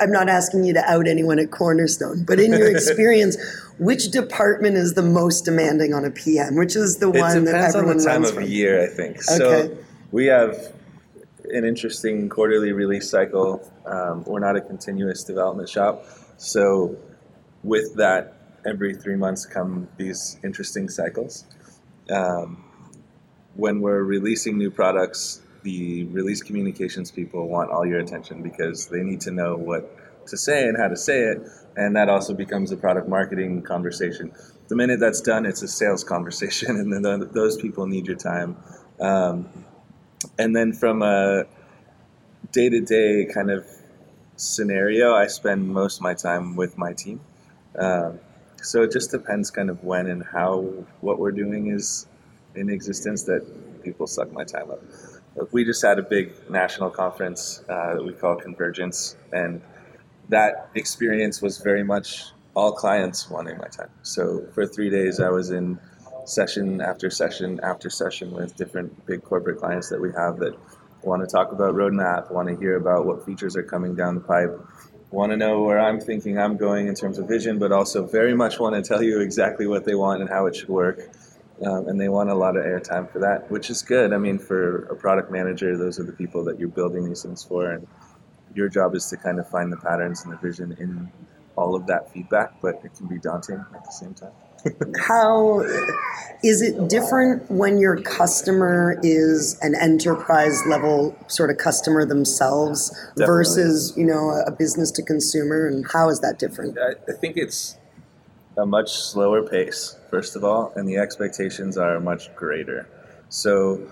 i'm 0.00 0.10
not 0.10 0.28
asking 0.28 0.64
you 0.64 0.74
to 0.74 0.84
out 0.90 1.06
anyone 1.06 1.38
at 1.38 1.50
cornerstone 1.52 2.24
but 2.24 2.40
in 2.40 2.52
your 2.52 2.70
experience 2.76 3.36
which 3.78 4.10
department 4.10 4.76
is 4.76 4.94
the 4.94 5.02
most 5.02 5.44
demanding 5.44 5.92
on 5.92 6.04
a 6.04 6.10
PM? 6.10 6.56
Which 6.56 6.76
is 6.76 6.98
the 6.98 7.10
one 7.10 7.44
that 7.44 7.54
everyone 7.54 7.90
on 7.90 7.96
the 7.98 8.04
time 8.04 8.22
runs 8.22 8.28
of 8.30 8.34
from? 8.36 8.44
year, 8.44 8.82
I 8.82 8.86
think. 8.86 9.16
Okay. 9.16 9.22
So 9.22 9.76
we 10.12 10.26
have 10.26 10.72
an 11.50 11.64
interesting 11.64 12.28
quarterly 12.28 12.72
release 12.72 13.10
cycle. 13.10 13.70
Um, 13.84 14.24
we're 14.24 14.40
not 14.40 14.56
a 14.56 14.60
continuous 14.60 15.24
development 15.24 15.68
shop, 15.68 16.04
so 16.36 16.96
with 17.62 17.94
that, 17.96 18.34
every 18.64 18.94
three 18.94 19.16
months 19.16 19.46
come 19.46 19.88
these 19.96 20.38
interesting 20.42 20.88
cycles. 20.88 21.44
Um, 22.10 22.64
when 23.54 23.80
we're 23.80 24.02
releasing 24.02 24.58
new 24.58 24.70
products, 24.70 25.40
the 25.62 26.04
release 26.04 26.42
communications 26.42 27.10
people 27.10 27.48
want 27.48 27.70
all 27.70 27.86
your 27.86 27.98
attention 27.98 28.42
because 28.42 28.86
they 28.86 29.02
need 29.02 29.20
to 29.22 29.30
know 29.30 29.56
what 29.56 30.26
to 30.28 30.36
say 30.36 30.68
and 30.68 30.76
how 30.76 30.88
to 30.88 30.96
say 30.96 31.20
it 31.20 31.42
and 31.76 31.94
that 31.94 32.08
also 32.08 32.34
becomes 32.34 32.72
a 32.72 32.76
product 32.76 33.08
marketing 33.08 33.62
conversation. 33.62 34.32
The 34.68 34.76
minute 34.76 34.98
that's 34.98 35.20
done, 35.20 35.46
it's 35.46 35.62
a 35.62 35.68
sales 35.68 36.02
conversation, 36.14 36.76
and 36.76 37.04
then 37.04 37.28
those 37.32 37.56
people 37.56 37.86
need 37.86 38.06
your 38.06 38.16
time. 38.16 38.56
Um, 39.00 39.48
and 40.38 40.56
then 40.56 40.72
from 40.72 41.02
a 41.02 41.44
day 42.52 42.68
to 42.70 42.80
day 42.80 43.26
kind 43.32 43.50
of 43.50 43.66
scenario, 44.36 45.14
I 45.14 45.26
spend 45.26 45.68
most 45.68 45.98
of 45.98 46.02
my 46.02 46.14
time 46.14 46.56
with 46.56 46.76
my 46.78 46.92
team. 46.92 47.20
Um, 47.78 48.18
so 48.62 48.82
it 48.82 48.90
just 48.90 49.10
depends 49.10 49.50
kind 49.50 49.70
of 49.70 49.84
when 49.84 50.06
and 50.06 50.24
how 50.24 50.62
what 51.00 51.18
we're 51.18 51.30
doing 51.30 51.68
is 51.68 52.06
in 52.54 52.70
existence 52.70 53.22
that 53.24 53.82
people 53.84 54.06
suck 54.06 54.32
my 54.32 54.44
time 54.44 54.70
up. 54.70 54.80
We 55.52 55.64
just 55.64 55.82
had 55.82 55.98
a 55.98 56.02
big 56.02 56.32
national 56.50 56.90
conference 56.90 57.62
uh, 57.68 57.94
that 57.94 58.04
we 58.04 58.14
call 58.14 58.36
Convergence, 58.36 59.16
and 59.32 59.60
that 60.28 60.70
experience 60.74 61.40
was 61.40 61.58
very 61.58 61.84
much 61.84 62.32
all 62.54 62.72
clients 62.72 63.30
wanting 63.30 63.58
my 63.58 63.68
time. 63.68 63.90
So 64.02 64.46
for 64.54 64.66
three 64.66 64.90
days, 64.90 65.20
I 65.20 65.28
was 65.28 65.50
in 65.50 65.78
session 66.24 66.80
after 66.80 67.08
session 67.10 67.60
after 67.62 67.88
session 67.88 68.32
with 68.32 68.56
different 68.56 69.06
big 69.06 69.22
corporate 69.22 69.58
clients 69.58 69.88
that 69.90 70.00
we 70.00 70.10
have 70.12 70.38
that 70.38 70.56
want 71.02 71.22
to 71.22 71.28
talk 71.28 71.52
about 71.52 71.74
roadmap, 71.74 72.32
want 72.32 72.48
to 72.48 72.56
hear 72.56 72.76
about 72.76 73.06
what 73.06 73.24
features 73.24 73.56
are 73.56 73.62
coming 73.62 73.94
down 73.94 74.14
the 74.14 74.20
pipe, 74.20 74.58
want 75.10 75.30
to 75.30 75.36
know 75.36 75.62
where 75.62 75.78
I'm 75.78 76.00
thinking 76.00 76.38
I'm 76.38 76.56
going 76.56 76.88
in 76.88 76.94
terms 76.94 77.18
of 77.18 77.28
vision, 77.28 77.58
but 77.58 77.70
also 77.70 78.04
very 78.04 78.34
much 78.34 78.58
want 78.58 78.74
to 78.74 78.82
tell 78.82 79.02
you 79.02 79.20
exactly 79.20 79.66
what 79.66 79.84
they 79.84 79.94
want 79.94 80.20
and 80.20 80.28
how 80.28 80.46
it 80.46 80.56
should 80.56 80.68
work. 80.68 81.00
Um, 81.64 81.88
and 81.88 81.98
they 81.98 82.10
want 82.10 82.28
a 82.28 82.34
lot 82.34 82.56
of 82.56 82.64
airtime 82.64 83.10
for 83.10 83.18
that, 83.20 83.50
which 83.50 83.70
is 83.70 83.80
good. 83.80 84.12
I 84.12 84.18
mean, 84.18 84.38
for 84.38 84.84
a 84.86 84.96
product 84.96 85.30
manager, 85.30 85.78
those 85.78 85.98
are 85.98 86.02
the 86.02 86.12
people 86.12 86.44
that 86.44 86.58
you're 86.58 86.68
building 86.68 87.08
these 87.08 87.22
things 87.22 87.42
for, 87.42 87.70
and 87.70 87.86
your 88.56 88.68
job 88.68 88.94
is 88.94 89.06
to 89.10 89.16
kind 89.16 89.38
of 89.38 89.48
find 89.48 89.70
the 89.70 89.76
patterns 89.76 90.24
and 90.24 90.32
the 90.32 90.38
vision 90.38 90.76
in 90.80 91.10
all 91.56 91.74
of 91.74 91.86
that 91.86 92.10
feedback, 92.12 92.60
but 92.60 92.80
it 92.84 92.94
can 92.96 93.06
be 93.06 93.18
daunting 93.18 93.64
at 93.74 93.84
the 93.84 93.90
same 93.90 94.14
time. 94.14 94.32
How 95.06 95.60
is 96.42 96.62
it 96.62 96.88
different 96.88 97.48
when 97.50 97.78
your 97.78 98.00
customer 98.00 98.98
is 99.02 99.58
an 99.60 99.74
enterprise 99.80 100.60
level 100.66 101.16
sort 101.28 101.50
of 101.50 101.58
customer 101.58 102.04
themselves 102.04 102.90
Definitely. 102.90 103.26
versus, 103.26 103.94
you 103.96 104.04
know, 104.04 104.30
a 104.46 104.50
business 104.50 104.90
to 104.92 105.02
consumer? 105.02 105.68
And 105.68 105.86
how 105.92 106.08
is 106.08 106.20
that 106.20 106.38
different? 106.38 106.78
I, 106.78 106.94
I 107.10 107.14
think 107.14 107.36
it's 107.36 107.76
a 108.56 108.66
much 108.66 108.92
slower 108.96 109.46
pace, 109.46 109.96
first 110.10 110.34
of 110.34 110.42
all, 110.42 110.72
and 110.74 110.88
the 110.88 110.96
expectations 110.96 111.76
are 111.76 112.00
much 112.00 112.34
greater. 112.34 112.88
So, 113.28 113.86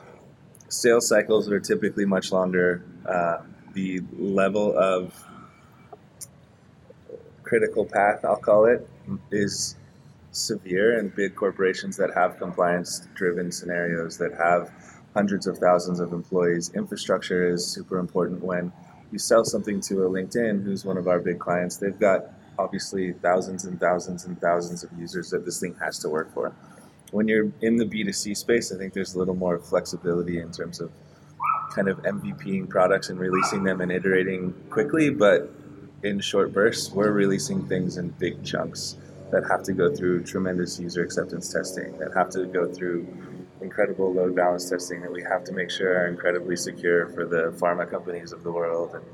sales 0.68 1.09
cycles 1.09 1.49
are 1.50 1.61
typically 1.61 2.04
much 2.04 2.33
longer. 2.33 2.85
Uh, 3.06 3.38
the 3.74 4.00
level 4.16 4.76
of 4.78 5.12
critical 7.42 7.84
path, 7.84 8.24
I'll 8.24 8.36
call 8.36 8.64
it, 8.66 8.88
is 9.30 9.76
severe, 10.32 10.98
and 10.98 11.14
big 11.14 11.36
corporations 11.36 11.96
that 11.96 12.12
have 12.14 12.38
compliance 12.38 13.06
driven 13.14 13.52
scenarios 13.52 14.18
that 14.18 14.32
have 14.34 14.72
hundreds 15.14 15.46
of 15.46 15.58
thousands 15.58 16.00
of 16.00 16.12
employees. 16.12 16.72
Infrastructure 16.74 17.48
is 17.48 17.66
super 17.66 17.98
important 17.98 18.42
when 18.42 18.72
you 19.12 19.18
sell 19.18 19.44
something 19.44 19.80
to 19.80 20.04
a 20.04 20.10
LinkedIn, 20.10 20.64
who's 20.64 20.84
one 20.84 20.96
of 20.96 21.06
our 21.06 21.20
big 21.20 21.38
clients. 21.38 21.76
They've 21.76 21.98
got 21.98 22.24
obviously 22.58 23.12
thousands 23.12 23.64
and 23.64 23.78
thousands 23.78 24.24
and 24.24 24.40
thousands 24.40 24.82
of 24.82 24.90
users 24.98 25.30
that 25.30 25.44
this 25.44 25.60
thing 25.60 25.76
has 25.80 25.98
to 26.00 26.08
work 26.08 26.32
for. 26.34 26.52
When 27.12 27.28
you're 27.28 27.52
in 27.60 27.76
the 27.76 27.84
B2C 27.84 28.36
space, 28.36 28.72
I 28.72 28.76
think 28.76 28.92
there's 28.92 29.14
a 29.14 29.18
little 29.18 29.36
more 29.36 29.58
flexibility 29.58 30.40
in 30.40 30.50
terms 30.50 30.80
of 30.80 30.90
kind 31.74 31.88
of 31.88 31.98
MVPing 32.02 32.68
products 32.68 33.08
and 33.08 33.18
releasing 33.18 33.64
them 33.64 33.80
and 33.80 33.90
iterating 33.90 34.54
quickly, 34.70 35.10
but 35.10 35.50
in 36.02 36.20
short 36.20 36.52
bursts. 36.52 36.90
We're 36.90 37.10
releasing 37.10 37.66
things 37.66 37.96
in 37.96 38.10
big 38.10 38.44
chunks 38.44 38.96
that 39.30 39.44
have 39.50 39.62
to 39.64 39.72
go 39.72 39.94
through 39.94 40.22
tremendous 40.24 40.78
user 40.78 41.02
acceptance 41.02 41.52
testing, 41.52 41.98
that 41.98 42.12
have 42.14 42.30
to 42.30 42.46
go 42.46 42.70
through 42.70 43.06
incredible 43.60 44.12
load 44.12 44.36
balance 44.36 44.68
testing 44.68 45.00
that 45.00 45.10
we 45.10 45.22
have 45.22 45.42
to 45.44 45.52
make 45.52 45.70
sure 45.70 45.98
are 45.98 46.06
incredibly 46.06 46.54
secure 46.54 47.08
for 47.08 47.24
the 47.24 47.54
pharma 47.58 47.88
companies 47.90 48.32
of 48.32 48.42
the 48.44 48.52
world. 48.52 48.94
And 48.94 49.04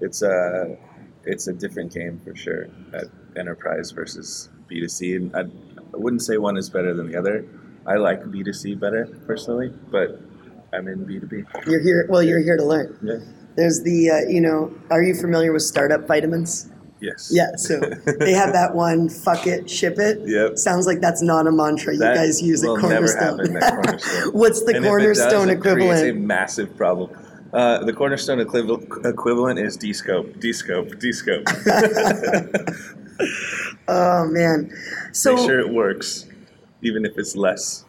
it's 0.00 0.22
a 0.22 0.76
it's 1.24 1.46
a 1.46 1.52
different 1.52 1.94
game 1.94 2.20
for 2.24 2.34
sure 2.34 2.66
at 2.92 3.04
enterprise 3.36 3.92
versus 3.92 4.48
B2C. 4.68 5.16
And 5.16 5.36
I, 5.36 5.40
I 5.40 5.96
wouldn't 5.96 6.22
say 6.22 6.36
one 6.36 6.56
is 6.56 6.68
better 6.68 6.92
than 6.94 7.10
the 7.10 7.16
other. 7.16 7.46
I 7.86 7.96
like 7.96 8.22
B2C 8.22 8.78
better 8.78 9.06
personally, 9.26 9.72
but 9.90 10.20
I'm 10.72 10.88
in 10.88 11.04
B2B. 11.04 11.66
You're 11.66 11.80
here, 11.80 12.06
well, 12.08 12.22
you're 12.22 12.40
here 12.40 12.56
to 12.56 12.64
learn. 12.64 12.98
Yeah. 13.02 13.18
There's 13.56 13.82
the, 13.82 14.10
uh, 14.10 14.30
you 14.30 14.40
know, 14.40 14.72
are 14.90 15.02
you 15.02 15.14
familiar 15.14 15.52
with 15.52 15.62
startup 15.62 16.06
vitamins? 16.08 16.70
Yes. 17.00 17.30
Yeah, 17.34 17.56
so 17.56 17.80
they 18.20 18.32
have 18.32 18.52
that 18.52 18.74
one, 18.74 19.08
fuck 19.08 19.46
it, 19.46 19.68
ship 19.68 19.98
it. 19.98 20.20
Yep. 20.24 20.56
Sounds 20.56 20.86
like 20.86 21.00
that's 21.00 21.20
not 21.20 21.46
a 21.48 21.52
mantra 21.52 21.94
you 21.94 22.00
guys 22.00 22.40
use 22.40 22.62
at 22.62 22.68
never 22.68 22.80
Cornerstone. 22.80 23.38
Cornerstone. 23.38 24.32
What's 24.32 24.64
the 24.64 24.76
And 24.76 24.84
Cornerstone 24.84 25.48
does, 25.48 25.56
it 25.56 25.60
creates 25.60 25.80
a 25.80 26.06
equivalent? 26.06 26.20
massive 26.20 26.76
problem. 26.76 27.10
Uh, 27.52 27.84
the 27.84 27.92
Cornerstone 27.92 28.38
equivalent, 28.40 28.88
equivalent 29.04 29.58
is 29.58 29.76
descope, 29.76 30.38
descope, 30.40 30.94
descope. 31.02 31.44
Oh, 33.88 34.26
man. 34.26 34.70
So, 35.12 35.34
Make 35.36 35.44
sure 35.46 35.60
it 35.60 35.68
works, 35.68 36.26
even 36.82 37.04
if 37.04 37.18
it's 37.18 37.36
less 37.36 37.84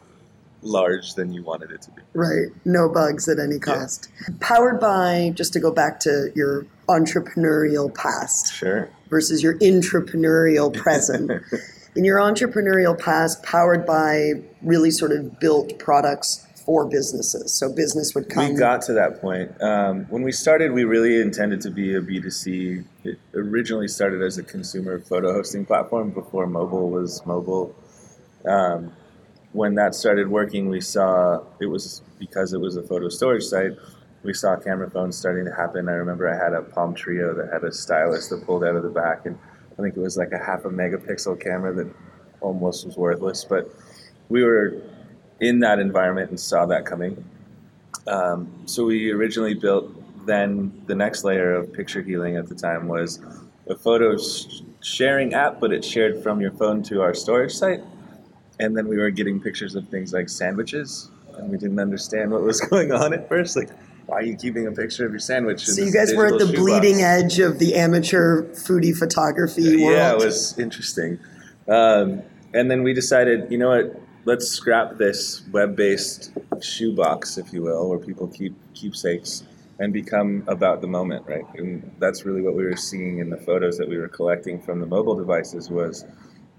large 0.64 1.14
than 1.16 1.34
you 1.34 1.44
wanted 1.44 1.72
it 1.72 1.82
to 1.84 1.92
be. 1.92 2.02
right, 2.14 2.48
no 2.66 2.90
bugs 2.90 3.28
at 3.28 3.40
any 3.40 3.60
cost. 3.60 4.10
Powered 4.40 4.80
by, 4.80 5.32
just 5.36 5.54
to 5.54 5.60
go 5.60 5.72
back 5.72 6.00
to 6.02 6.32
your 6.36 6.66
entrepreneurial 6.90 7.94
past 7.94 8.54
Sure. 8.54 8.90
versus 9.10 9.42
your 9.44 9.58
intrapreneurial 9.60 10.74
present. 10.74 11.32
In 11.96 12.04
your 12.04 12.18
entrepreneurial 12.18 13.00
past, 13.00 13.44
powered 13.44 13.86
by 13.86 14.32
really 14.64 14.90
sort 14.90 15.12
of 15.12 15.40
built 15.40 15.78
products 15.78 16.48
for 16.66 16.86
businesses. 16.86 17.54
So 17.54 17.72
business 17.72 18.16
would 18.16 18.30
come. 18.30 18.50
We 18.50 18.56
got 18.56 18.82
to 18.84 18.94
that 18.94 19.22
point. 19.22 19.52
Um, 19.62 20.06
when 20.10 20.24
we 20.24 20.32
started, 20.32 20.72
we 20.72 20.86
really 20.86 21.22
intended 21.22 21.62
to 21.62 21.70
be 21.70 21.94
a 21.94 22.02
B2C. 22.02 22.84
It 23.04 23.20
originally 23.36 23.88
started 23.88 24.24
as 24.24 24.40
a 24.40 24.44
consumer 24.44 25.00
photo 25.02 25.34
hosting 25.34 25.66
platform 25.68 26.10
before 26.10 26.48
mobile 26.48 26.90
was 26.90 27.24
mobile. 27.28 27.76
Um, 28.46 28.92
when 29.54 29.76
that 29.76 29.96
started 29.96 30.28
working, 30.28 30.68
we 30.68 30.82
saw 30.82 31.44
it 31.60 31.68
was 31.68 32.02
because 32.20 32.54
it 32.54 32.60
was 32.60 32.76
a 32.76 32.84
photo 32.84 33.08
storage 33.08 33.44
site. 33.44 33.72
We 34.24 34.34
saw 34.34 34.56
camera 34.56 34.90
phones 34.90 35.16
starting 35.16 35.46
to 35.46 35.54
happen. 35.54 35.88
I 35.88 35.94
remember 35.94 36.30
I 36.30 36.42
had 36.42 36.54
a 36.54 36.62
Palm 36.62 36.96
Treo 36.96 37.36
that 37.38 37.54
had 37.54 37.64
a 37.64 37.72
stylus 37.72 38.30
that 38.30 38.46
pulled 38.46 38.64
out 38.64 38.76
of 38.76 38.84
the 38.84 38.90
back, 38.90 39.26
and 39.26 39.38
I 39.78 39.82
think 39.82 39.96
it 39.96 40.00
was 40.00 40.18
like 40.18 40.32
a 40.32 40.38
half 40.38 40.66
a 40.66 40.70
megapixel 40.70 41.42
camera 41.42 41.74
that 41.74 41.94
almost 42.42 42.86
was 42.86 42.98
worthless. 42.98 43.46
But 43.46 43.70
we 44.30 44.44
were 44.44 44.82
in 45.40 45.60
that 45.60 45.80
environment 45.80 46.30
and 46.30 46.40
saw 46.40 46.66
that 46.68 46.86
coming. 46.86 47.24
Um, 48.08 48.52
so 48.66 48.86
we 48.86 49.12
originally 49.12 49.54
built. 49.54 49.92
Then 50.26 50.84
the 50.88 50.96
next 50.96 51.26
layer 51.26 51.54
of 51.54 51.74
picture 51.74 52.02
healing 52.02 52.38
at 52.38 52.48
the 52.48 52.56
time 52.56 52.88
was 52.88 53.20
a 53.68 53.76
photo 53.76 54.18
sh- 54.18 54.62
sharing 54.82 55.34
app, 55.34 55.60
but 55.60 55.74
it 55.74 55.84
shared 55.84 56.24
from 56.24 56.40
your 56.40 56.52
phone 56.52 56.82
to 56.84 57.02
our 57.02 57.14
storage 57.14 57.54
site. 57.54 57.82
And 58.60 58.78
then 58.78 58.88
we 58.88 58.98
were 58.98 59.10
getting 59.10 59.40
pictures 59.40 59.76
of 59.76 59.88
things 59.90 60.14
like 60.14 60.30
sandwiches, 60.30 61.10
and 61.38 61.50
we 61.50 61.58
didn't 61.58 61.80
understand 61.80 62.32
what 62.32 62.42
was 62.42 62.62
going 62.70 62.92
on 62.92 63.14
at 63.14 63.28
first. 63.28 63.56
Like, 63.56 63.70
why 64.06 64.18
are 64.18 64.24
you 64.24 64.36
keeping 64.36 64.68
a 64.68 64.72
picture 64.72 65.06
of 65.06 65.12
your 65.12 65.20
sandwich? 65.20 65.66
so 65.66 65.82
you 65.82 65.92
guys 65.92 66.14
were 66.14 66.28
at 66.28 66.40
the 66.40 66.46
bleeding 66.46 66.98
shoebox? 66.98 67.24
edge 67.24 67.40
of 67.40 67.60
the 67.60 67.76
amateur 67.76 68.44
foodie 68.54 68.96
photography 68.96 69.84
world. 69.84 69.98
Yeah, 69.98 70.12
it 70.12 70.18
was 70.18 70.58
interesting. 70.60 71.20
Um, 71.68 72.22
and 72.54 72.70
then 72.70 72.84
we 72.84 72.94
decided, 72.94 73.52
you 73.52 73.58
know 73.58 73.70
what? 73.70 74.00
Let's 74.26 74.48
scrap 74.48 74.98
this 74.98 75.42
web-based 75.52 76.32
shoebox, 76.62 77.38
if 77.38 77.52
you 77.52 77.62
will, 77.62 77.90
where 77.90 78.00
people 78.00 78.28
keep 78.28 78.56
keepsakes, 78.74 79.44
and 79.80 79.92
become 79.92 80.44
about 80.48 80.82
the 80.82 80.88
moment, 80.88 81.26
right? 81.28 81.46
And 81.56 81.94
that's 82.00 82.26
really 82.26 82.42
what 82.42 82.56
we 82.56 82.64
were 82.64 82.78
seeing 82.78 83.20
in 83.20 83.30
the 83.30 83.38
photos 83.38 83.78
that 83.78 83.90
we 83.90 83.98
were 83.98 84.08
collecting 84.08 84.62
from 84.62 84.80
the 84.80 84.86
mobile 84.86 85.16
devices. 85.16 85.70
Was 85.70 86.06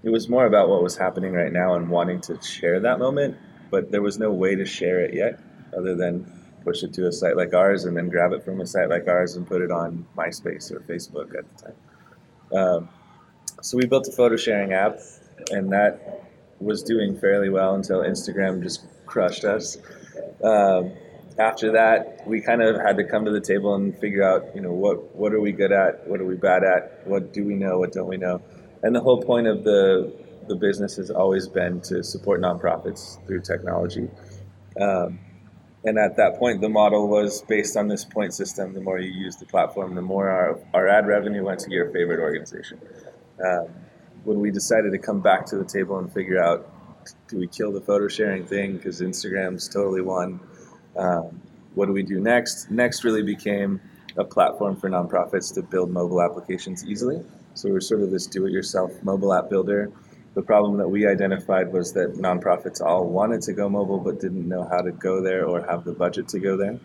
it 0.05 0.11
was 0.11 0.29
more 0.29 0.45
about 0.45 0.69
what 0.69 0.83
was 0.83 0.95
happening 0.95 1.33
right 1.33 1.51
now 1.51 1.73
and 1.73 1.89
wanting 1.89 2.21
to 2.21 2.39
share 2.39 2.79
that 2.79 2.99
moment, 2.99 3.35
but 3.71 3.91
there 3.91 4.03
was 4.03 4.19
no 4.19 4.31
way 4.31 4.53
to 4.53 4.63
share 4.63 4.99
it 4.99 5.15
yet, 5.15 5.39
other 5.75 5.95
than 5.95 6.31
push 6.63 6.83
it 6.83 6.93
to 6.93 7.07
a 7.07 7.11
site 7.11 7.35
like 7.35 7.55
ours 7.55 7.85
and 7.85 7.97
then 7.97 8.07
grab 8.09 8.31
it 8.31 8.45
from 8.45 8.61
a 8.61 8.67
site 8.67 8.87
like 8.87 9.07
ours 9.07 9.35
and 9.35 9.47
put 9.47 9.63
it 9.63 9.71
on 9.71 10.05
MySpace 10.15 10.71
or 10.71 10.79
Facebook 10.81 11.35
at 11.35 11.45
the 11.57 11.63
time. 11.63 11.75
Um, 12.53 12.89
so 13.63 13.77
we 13.77 13.87
built 13.87 14.07
a 14.07 14.11
photo 14.11 14.37
sharing 14.37 14.73
app, 14.73 14.99
and 15.49 15.71
that 15.71 16.23
was 16.59 16.83
doing 16.83 17.17
fairly 17.17 17.49
well 17.49 17.73
until 17.73 18.01
Instagram 18.01 18.61
just 18.61 18.85
crushed 19.07 19.43
us. 19.43 19.77
Um, 20.43 20.93
after 21.39 21.71
that, 21.73 22.27
we 22.27 22.41
kind 22.41 22.61
of 22.61 22.75
had 22.77 22.97
to 22.97 23.03
come 23.05 23.25
to 23.25 23.31
the 23.31 23.41
table 23.41 23.73
and 23.73 23.97
figure 23.97 24.21
out, 24.21 24.55
you 24.55 24.61
know, 24.61 24.71
what 24.71 25.15
what 25.15 25.33
are 25.33 25.41
we 25.41 25.51
good 25.51 25.71
at, 25.71 26.07
what 26.07 26.21
are 26.21 26.25
we 26.25 26.35
bad 26.35 26.63
at, 26.63 27.01
what 27.07 27.33
do 27.33 27.43
we 27.43 27.55
know, 27.55 27.79
what 27.79 27.91
don't 27.91 28.07
we 28.07 28.17
know, 28.17 28.41
and 28.85 28.95
the 28.95 29.01
whole 29.01 29.21
point 29.21 29.47
of 29.47 29.63
the 29.63 30.13
the 30.47 30.55
business 30.55 30.95
has 30.95 31.09
always 31.09 31.47
been 31.47 31.81
to 31.81 32.03
support 32.03 32.39
nonprofits 32.39 33.17
through 33.25 33.41
technology. 33.41 34.07
Um, 34.79 35.17
and 35.83 35.97
at 35.97 36.17
that 36.17 36.37
point, 36.37 36.61
the 36.61 36.69
model 36.69 37.07
was 37.07 37.41
based 37.41 37.75
on 37.75 37.87
this 37.87 38.05
point 38.05 38.31
system. 38.31 38.73
The 38.73 38.81
more 38.81 38.99
you 38.99 39.11
use 39.11 39.37
the 39.37 39.47
platform, 39.47 39.95
the 39.95 40.03
more 40.03 40.29
our, 40.29 40.59
our 40.75 40.87
ad 40.87 41.07
revenue 41.07 41.43
went 41.43 41.61
to 41.61 41.71
your 41.71 41.89
favorite 41.91 42.19
organization. 42.19 42.79
Um, 43.43 43.69
when 44.23 44.39
we 44.39 44.51
decided 44.51 44.91
to 44.91 44.99
come 44.99 45.19
back 45.19 45.47
to 45.47 45.57
the 45.57 45.65
table 45.65 45.97
and 45.97 46.13
figure 46.13 46.39
out, 46.39 46.71
do 47.27 47.37
we 47.37 47.47
kill 47.47 47.71
the 47.71 47.81
photo 47.81 48.07
sharing 48.07 48.45
thing 48.45 48.77
because 48.77 49.01
Instagram's 49.01 49.67
totally 49.67 50.01
won? 50.01 50.39
Um, 50.95 51.41
what 51.73 51.87
do 51.87 51.91
we 51.91 52.03
do 52.03 52.19
next? 52.19 52.69
Next 52.69 53.03
really 53.03 53.23
became 53.23 53.81
a 54.15 54.23
platform 54.23 54.75
for 54.75 54.91
nonprofits 54.91 55.51
to 55.55 55.63
build 55.63 55.89
mobile 55.89 56.21
applications 56.21 56.85
easily. 56.85 57.23
So 57.55 57.69
we're 57.69 57.81
sort 57.81 58.01
of 58.01 58.11
this 58.11 58.27
do-it-yourself 58.27 59.01
mobile 59.03 59.33
app 59.33 59.49
builder. 59.49 59.91
the 60.33 60.41
problem 60.41 60.77
that 60.77 60.89
we 60.89 61.07
identified 61.07 61.71
was 61.71 61.93
that 61.93 62.15
nonprofits 62.15 62.81
all 62.81 63.07
wanted 63.07 63.41
to 63.43 63.53
go 63.53 63.69
mobile 63.69 63.99
but 63.99 64.19
didn't 64.19 64.47
know 64.47 64.67
how 64.69 64.81
to 64.81 64.91
go 64.91 65.21
there 65.21 65.47
or 65.47 65.65
have 65.65 65.85
the 65.85 65.93
budget 65.93 66.27
to 66.27 66.39
go 66.39 66.57
there. 66.57 66.77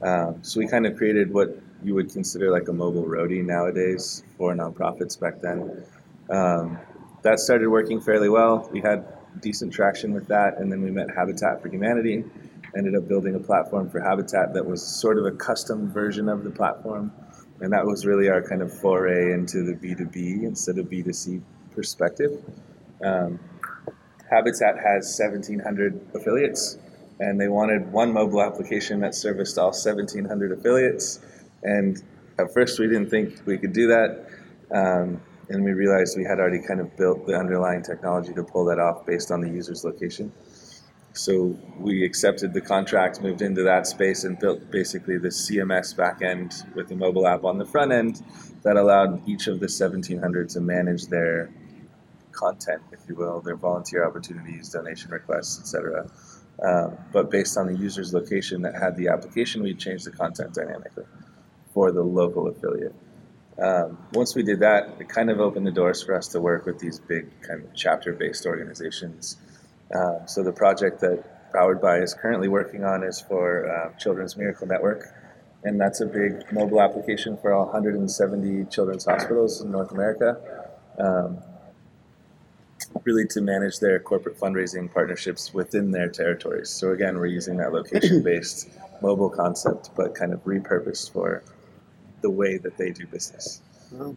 Um, 0.00 0.42
so 0.42 0.58
we 0.58 0.66
kind 0.66 0.86
of 0.86 0.96
created 0.96 1.32
what 1.32 1.54
you 1.82 1.94
would 1.94 2.10
consider 2.10 2.50
like 2.50 2.68
a 2.68 2.72
mobile 2.72 3.04
roadie 3.04 3.44
nowadays 3.44 4.22
for 4.38 4.54
nonprofits 4.54 5.20
back 5.20 5.42
then. 5.42 5.84
Um, 6.30 6.78
that 7.22 7.38
started 7.38 7.68
working 7.68 8.00
fairly 8.00 8.30
well. 8.30 8.68
We 8.72 8.80
had 8.80 9.06
decent 9.40 9.72
traction 9.72 10.14
with 10.14 10.28
that, 10.28 10.58
and 10.58 10.72
then 10.72 10.82
we 10.82 10.90
met 10.90 11.08
Habitat 11.14 11.60
for 11.60 11.68
Humanity. 11.68 12.24
Ended 12.76 12.96
up 12.96 13.06
building 13.06 13.34
a 13.34 13.38
platform 13.38 13.90
for 13.90 14.00
Habitat 14.00 14.54
that 14.54 14.64
was 14.64 14.82
sort 14.82 15.18
of 15.18 15.26
a 15.26 15.32
custom 15.32 15.90
version 15.90 16.28
of 16.28 16.42
the 16.42 16.50
platform, 16.50 17.12
and 17.64 17.72
that 17.72 17.86
was 17.86 18.04
really 18.04 18.28
our 18.28 18.42
kind 18.42 18.60
of 18.60 18.70
foray 18.70 19.32
into 19.32 19.62
the 19.62 19.72
B2B 19.72 20.42
instead 20.42 20.76
of 20.76 20.84
B2C 20.86 21.40
perspective. 21.74 22.44
Um, 23.02 23.40
Habitat 24.30 24.76
has 24.76 25.18
1,700 25.18 25.98
affiliates, 26.14 26.76
and 27.20 27.40
they 27.40 27.48
wanted 27.48 27.90
one 27.90 28.12
mobile 28.12 28.42
application 28.42 29.00
that 29.00 29.14
serviced 29.14 29.56
all 29.56 29.68
1,700 29.68 30.52
affiliates. 30.52 31.20
And 31.62 32.02
at 32.38 32.52
first, 32.52 32.78
we 32.78 32.86
didn't 32.86 33.08
think 33.08 33.40
we 33.46 33.56
could 33.56 33.72
do 33.72 33.86
that. 33.88 34.26
Um, 34.70 35.22
and 35.48 35.64
we 35.64 35.72
realized 35.72 36.18
we 36.18 36.24
had 36.24 36.40
already 36.40 36.60
kind 36.60 36.80
of 36.80 36.94
built 36.98 37.26
the 37.26 37.34
underlying 37.34 37.82
technology 37.82 38.34
to 38.34 38.44
pull 38.44 38.66
that 38.66 38.78
off 38.78 39.06
based 39.06 39.30
on 39.30 39.40
the 39.40 39.48
user's 39.48 39.84
location. 39.84 40.30
So 41.14 41.56
we 41.78 42.04
accepted 42.04 42.52
the 42.52 42.60
contract, 42.60 43.22
moved 43.22 43.40
into 43.40 43.62
that 43.62 43.86
space, 43.86 44.24
and 44.24 44.36
built 44.36 44.68
basically 44.72 45.16
the 45.16 45.28
CMS 45.28 45.94
backend 45.94 46.74
with 46.74 46.88
the 46.88 46.96
mobile 46.96 47.28
app 47.28 47.44
on 47.44 47.56
the 47.56 47.64
front 47.64 47.92
end 47.92 48.20
that 48.62 48.76
allowed 48.76 49.26
each 49.28 49.46
of 49.46 49.60
the 49.60 49.66
1700 49.66 50.48
to 50.50 50.60
manage 50.60 51.06
their 51.06 51.50
content, 52.32 52.82
if 52.90 52.98
you 53.08 53.14
will, 53.14 53.40
their 53.40 53.54
volunteer 53.54 54.04
opportunities, 54.04 54.70
donation 54.70 55.12
requests, 55.12 55.60
etc. 55.60 56.10
Um, 56.60 56.98
but 57.12 57.30
based 57.30 57.56
on 57.56 57.68
the 57.68 57.76
user's 57.76 58.12
location 58.12 58.62
that 58.62 58.74
had 58.74 58.96
the 58.96 59.06
application, 59.06 59.62
we 59.62 59.72
changed 59.74 60.06
the 60.06 60.10
content 60.10 60.54
dynamically 60.54 61.04
for 61.72 61.92
the 61.92 62.02
local 62.02 62.48
affiliate. 62.48 62.94
Um, 63.56 63.98
once 64.12 64.34
we 64.34 64.42
did 64.42 64.58
that, 64.60 64.96
it 64.98 65.08
kind 65.08 65.30
of 65.30 65.38
opened 65.40 65.64
the 65.64 65.70
doors 65.70 66.02
for 66.02 66.16
us 66.16 66.26
to 66.28 66.40
work 66.40 66.66
with 66.66 66.80
these 66.80 66.98
big 66.98 67.40
kind 67.42 67.62
of 67.62 67.72
chapter-based 67.72 68.46
organizations. 68.46 69.36
Uh, 69.92 70.24
so 70.26 70.42
the 70.42 70.52
project 70.52 71.00
that 71.00 71.24
Powered 71.54 71.80
by 71.80 71.98
is 71.98 72.14
currently 72.14 72.48
working 72.48 72.82
on 72.82 73.04
is 73.04 73.20
for 73.20 73.70
uh, 73.70 73.96
Children's 73.96 74.36
Miracle 74.36 74.66
Network, 74.66 75.14
and 75.62 75.80
that's 75.80 76.00
a 76.00 76.06
big 76.06 76.52
mobile 76.52 76.82
application 76.82 77.36
for 77.36 77.52
all 77.52 77.66
170 77.66 78.64
children's 78.64 79.04
hospitals 79.04 79.60
in 79.60 79.70
North 79.70 79.92
America. 79.92 80.36
Um, 80.98 81.38
really 83.04 83.24
to 83.28 83.40
manage 83.40 83.78
their 83.78 84.00
corporate 84.00 84.36
fundraising 84.36 84.92
partnerships 84.92 85.54
within 85.54 85.92
their 85.92 86.08
territories. 86.08 86.70
So 86.70 86.90
again, 86.90 87.16
we're 87.16 87.26
using 87.26 87.56
that 87.58 87.72
location-based 87.72 88.70
mobile 89.02 89.30
concept, 89.30 89.90
but 89.96 90.12
kind 90.14 90.32
of 90.32 90.42
repurposed 90.44 91.12
for 91.12 91.44
the 92.20 92.30
way 92.30 92.58
that 92.58 92.76
they 92.76 92.90
do 92.90 93.06
business. 93.06 93.62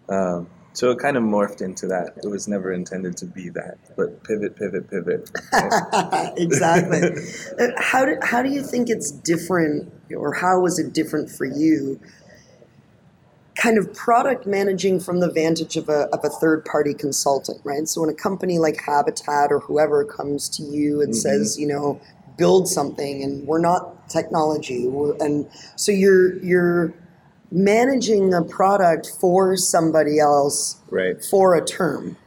Um, 0.10 0.50
so 0.78 0.92
it 0.92 1.00
kind 1.00 1.18
of 1.18 1.24
morphed 1.24 1.64
into 1.64 1.88
that. 1.88 2.20
It 2.24 2.30
was 2.30 2.48
never 2.48 2.72
intended 2.72 3.18
to 3.18 3.26
be 3.26 3.50
that, 3.50 3.80
but 3.96 4.24
pivot, 4.24 4.56
pivot, 4.56 4.88
pivot. 4.88 5.28
exactly. 6.38 7.02
Uh, 7.60 7.70
how 7.78 8.06
do, 8.06 8.16
how 8.22 8.44
do 8.44 8.52
you 8.52 8.62
think 8.62 8.88
it's 8.88 9.10
different, 9.10 9.92
or 10.16 10.34
how 10.34 10.60
was 10.60 10.78
it 10.78 10.94
different 10.94 11.32
for 11.32 11.46
you 11.46 12.00
kind 13.56 13.80
of 13.80 13.92
product 13.96 14.46
managing 14.46 15.00
from 15.00 15.20
the 15.20 15.32
vantage 15.32 15.76
of 15.78 15.90
a, 15.90 16.08
of 16.14 16.20
a 16.24 16.30
third 16.30 16.64
party 16.66 16.94
consultant, 16.94 17.60
right? 17.64 17.88
So 17.88 18.02
when 18.02 18.12
a 18.12 18.14
company 18.14 18.60
like 18.60 18.80
Habitat 18.80 19.52
or 19.52 19.60
whoever 19.62 20.06
comes 20.06 20.48
to 20.50 20.64
you 20.64 21.02
and 21.02 21.14
mm-hmm. 21.14 21.20
says, 21.20 21.58
you 21.58 21.66
know, 21.66 22.00
build 22.38 22.68
something 22.68 23.24
and 23.24 23.48
we're 23.48 23.58
not 23.58 24.08
technology, 24.10 24.88
we're, 24.88 25.16
and 25.18 25.50
so 25.76 25.92
you're, 25.92 26.38
you're 26.44 26.94
managing 27.52 28.34
a 28.34 28.44
product 28.44 29.12
for 29.20 29.56
somebody 29.56 30.20
else 30.20 30.82
right. 30.90 31.24
for 31.24 31.56
a 31.56 31.66
term 31.66 32.18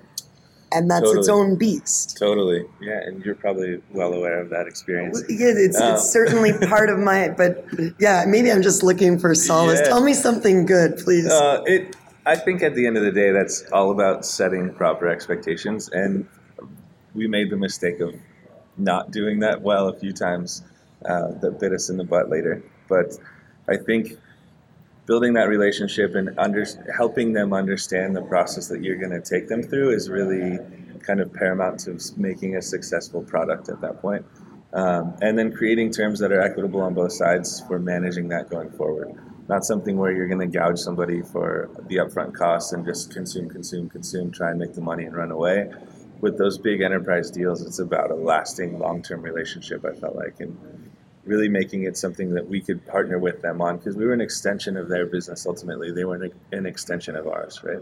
and 0.72 0.90
that's 0.90 1.02
totally. 1.02 1.18
its 1.18 1.28
own 1.28 1.56
beast. 1.56 2.16
Totally, 2.18 2.64
yeah, 2.80 3.00
and 3.02 3.24
you're 3.24 3.34
probably 3.34 3.82
well 3.92 4.12
aware 4.12 4.40
of 4.40 4.50
that 4.50 4.66
experience. 4.66 5.22
Yeah, 5.28 5.52
it's, 5.56 5.80
um. 5.80 5.94
it's 5.94 6.10
certainly 6.10 6.52
part 6.68 6.90
of 6.90 6.98
my. 6.98 7.28
But 7.28 7.64
yeah, 7.98 8.24
maybe 8.26 8.50
I'm 8.50 8.62
just 8.62 8.82
looking 8.82 9.18
for 9.18 9.34
solace. 9.34 9.80
Yeah. 9.82 9.88
Tell 9.88 10.02
me 10.02 10.14
something 10.14 10.66
good, 10.66 10.98
please. 10.98 11.26
Uh, 11.26 11.62
it. 11.66 11.96
I 12.26 12.36
think 12.36 12.62
at 12.62 12.74
the 12.74 12.86
end 12.86 12.96
of 12.96 13.02
the 13.02 13.12
day, 13.12 13.32
that's 13.32 13.64
all 13.72 13.90
about 13.90 14.24
setting 14.24 14.72
proper 14.74 15.08
expectations, 15.08 15.88
and 15.88 16.26
we 17.14 17.26
made 17.26 17.50
the 17.50 17.56
mistake 17.56 18.00
of 18.00 18.14
not 18.76 19.10
doing 19.10 19.40
that 19.40 19.62
well 19.62 19.88
a 19.88 19.98
few 19.98 20.12
times. 20.12 20.62
Uh, 21.04 21.28
that 21.40 21.58
bit 21.58 21.72
us 21.72 21.88
in 21.88 21.96
the 21.96 22.04
butt 22.04 22.28
later, 22.28 22.62
but 22.86 23.16
I 23.68 23.78
think 23.78 24.18
building 25.06 25.34
that 25.34 25.48
relationship 25.48 26.14
and 26.14 26.38
under, 26.38 26.64
helping 26.96 27.32
them 27.32 27.52
understand 27.52 28.14
the 28.14 28.22
process 28.22 28.68
that 28.68 28.82
you're 28.82 28.96
going 28.96 29.10
to 29.10 29.20
take 29.20 29.48
them 29.48 29.62
through 29.62 29.90
is 29.90 30.08
really 30.08 30.58
kind 31.00 31.20
of 31.20 31.32
paramount 31.32 31.80
to 31.80 31.98
making 32.16 32.56
a 32.56 32.62
successful 32.62 33.22
product 33.22 33.68
at 33.68 33.80
that 33.80 34.00
point. 34.00 34.24
Um, 34.72 35.14
and 35.20 35.36
then 35.36 35.52
creating 35.52 35.90
terms 35.90 36.20
that 36.20 36.30
are 36.30 36.40
equitable 36.40 36.80
on 36.80 36.94
both 36.94 37.12
sides 37.12 37.60
for 37.66 37.78
managing 37.78 38.28
that 38.28 38.48
going 38.50 38.70
forward. 38.70 39.18
Not 39.48 39.64
something 39.64 39.96
where 39.96 40.12
you're 40.12 40.28
going 40.28 40.48
to 40.48 40.58
gouge 40.58 40.78
somebody 40.78 41.22
for 41.22 41.70
the 41.88 41.96
upfront 41.96 42.34
costs 42.34 42.72
and 42.72 42.84
just 42.84 43.12
consume, 43.12 43.48
consume, 43.48 43.88
consume, 43.88 44.30
try 44.30 44.50
and 44.50 44.60
make 44.60 44.74
the 44.74 44.80
money 44.80 45.06
and 45.06 45.16
run 45.16 45.32
away. 45.32 45.68
With 46.20 46.38
those 46.38 46.56
big 46.56 46.82
enterprise 46.82 47.32
deals, 47.32 47.66
it's 47.66 47.80
about 47.80 48.12
a 48.12 48.14
lasting, 48.14 48.78
long 48.78 49.02
term 49.02 49.22
relationship, 49.22 49.84
I 49.84 49.92
felt 49.92 50.14
like. 50.14 50.38
And 50.38 50.56
really 51.30 51.48
making 51.48 51.84
it 51.84 51.96
something 51.96 52.34
that 52.34 52.48
we 52.48 52.60
could 52.60 52.84
partner 52.86 53.16
with 53.16 53.40
them 53.40 53.62
on 53.62 53.76
because 53.76 53.96
we 53.96 54.04
were 54.04 54.12
an 54.12 54.20
extension 54.20 54.76
of 54.76 54.88
their 54.88 55.06
business 55.06 55.46
ultimately. 55.46 55.92
They 55.92 56.04
were 56.04 56.16
an, 56.16 56.32
an 56.50 56.66
extension 56.66 57.14
of 57.14 57.28
ours, 57.28 57.62
right? 57.62 57.78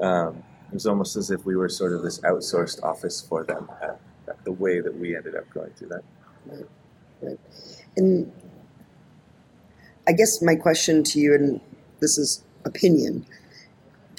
Um, 0.00 0.42
it 0.66 0.74
was 0.74 0.86
almost 0.88 1.14
as 1.14 1.30
if 1.30 1.46
we 1.46 1.54
were 1.54 1.68
sort 1.68 1.92
of 1.92 2.02
this 2.02 2.18
outsourced 2.22 2.82
office 2.82 3.20
for 3.20 3.44
them 3.44 3.70
at, 3.80 4.00
at 4.28 4.44
the 4.44 4.50
way 4.50 4.80
that 4.80 4.98
we 4.98 5.14
ended 5.14 5.36
up 5.36 5.48
going 5.50 5.70
through 5.74 5.90
that. 5.90 6.02
Right, 6.44 6.66
right. 7.22 7.38
And 7.96 8.32
I 10.08 10.12
guess 10.12 10.42
my 10.42 10.56
question 10.56 11.04
to 11.04 11.20
you, 11.20 11.34
and 11.36 11.60
this 12.00 12.18
is 12.18 12.42
opinion, 12.64 13.24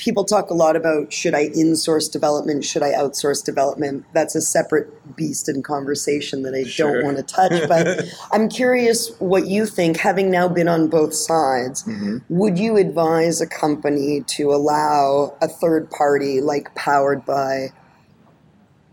people 0.04 0.26
talk 0.26 0.50
a 0.50 0.54
lot 0.54 0.76
about 0.76 1.14
should 1.14 1.34
I 1.34 1.48
insource 1.50 2.12
development, 2.12 2.66
should 2.66 2.84
I 2.84 2.92
outsource 2.92 3.44
development. 3.44 4.06
That's 4.14 4.36
a 4.36 4.42
separate 4.42 5.16
beast 5.16 5.48
in 5.48 5.64
conversation 5.64 6.44
that 6.44 6.54
I 6.54 6.66
sure. 6.66 6.96
don't 6.96 7.06
want 7.06 7.18
to 7.18 7.24
touch. 7.24 7.70
But 7.70 8.06
I'm 8.34 8.50
curious 8.50 9.16
what 9.20 9.48
you 9.48 9.66
think, 9.66 9.98
having 9.98 10.30
now 10.30 10.50
been 10.50 10.68
on 10.68 10.90
both 10.90 11.14
sides, 11.14 11.84
mm-hmm. 11.84 12.18
would 12.28 12.60
you 12.60 12.76
advise 12.76 13.40
a 13.40 13.48
company 13.48 14.22
to 14.28 14.52
allow 14.52 15.38
a 15.42 15.48
third 15.48 15.90
party 15.90 16.42
like 16.42 16.76
Powered 16.76 17.26
by 17.26 17.70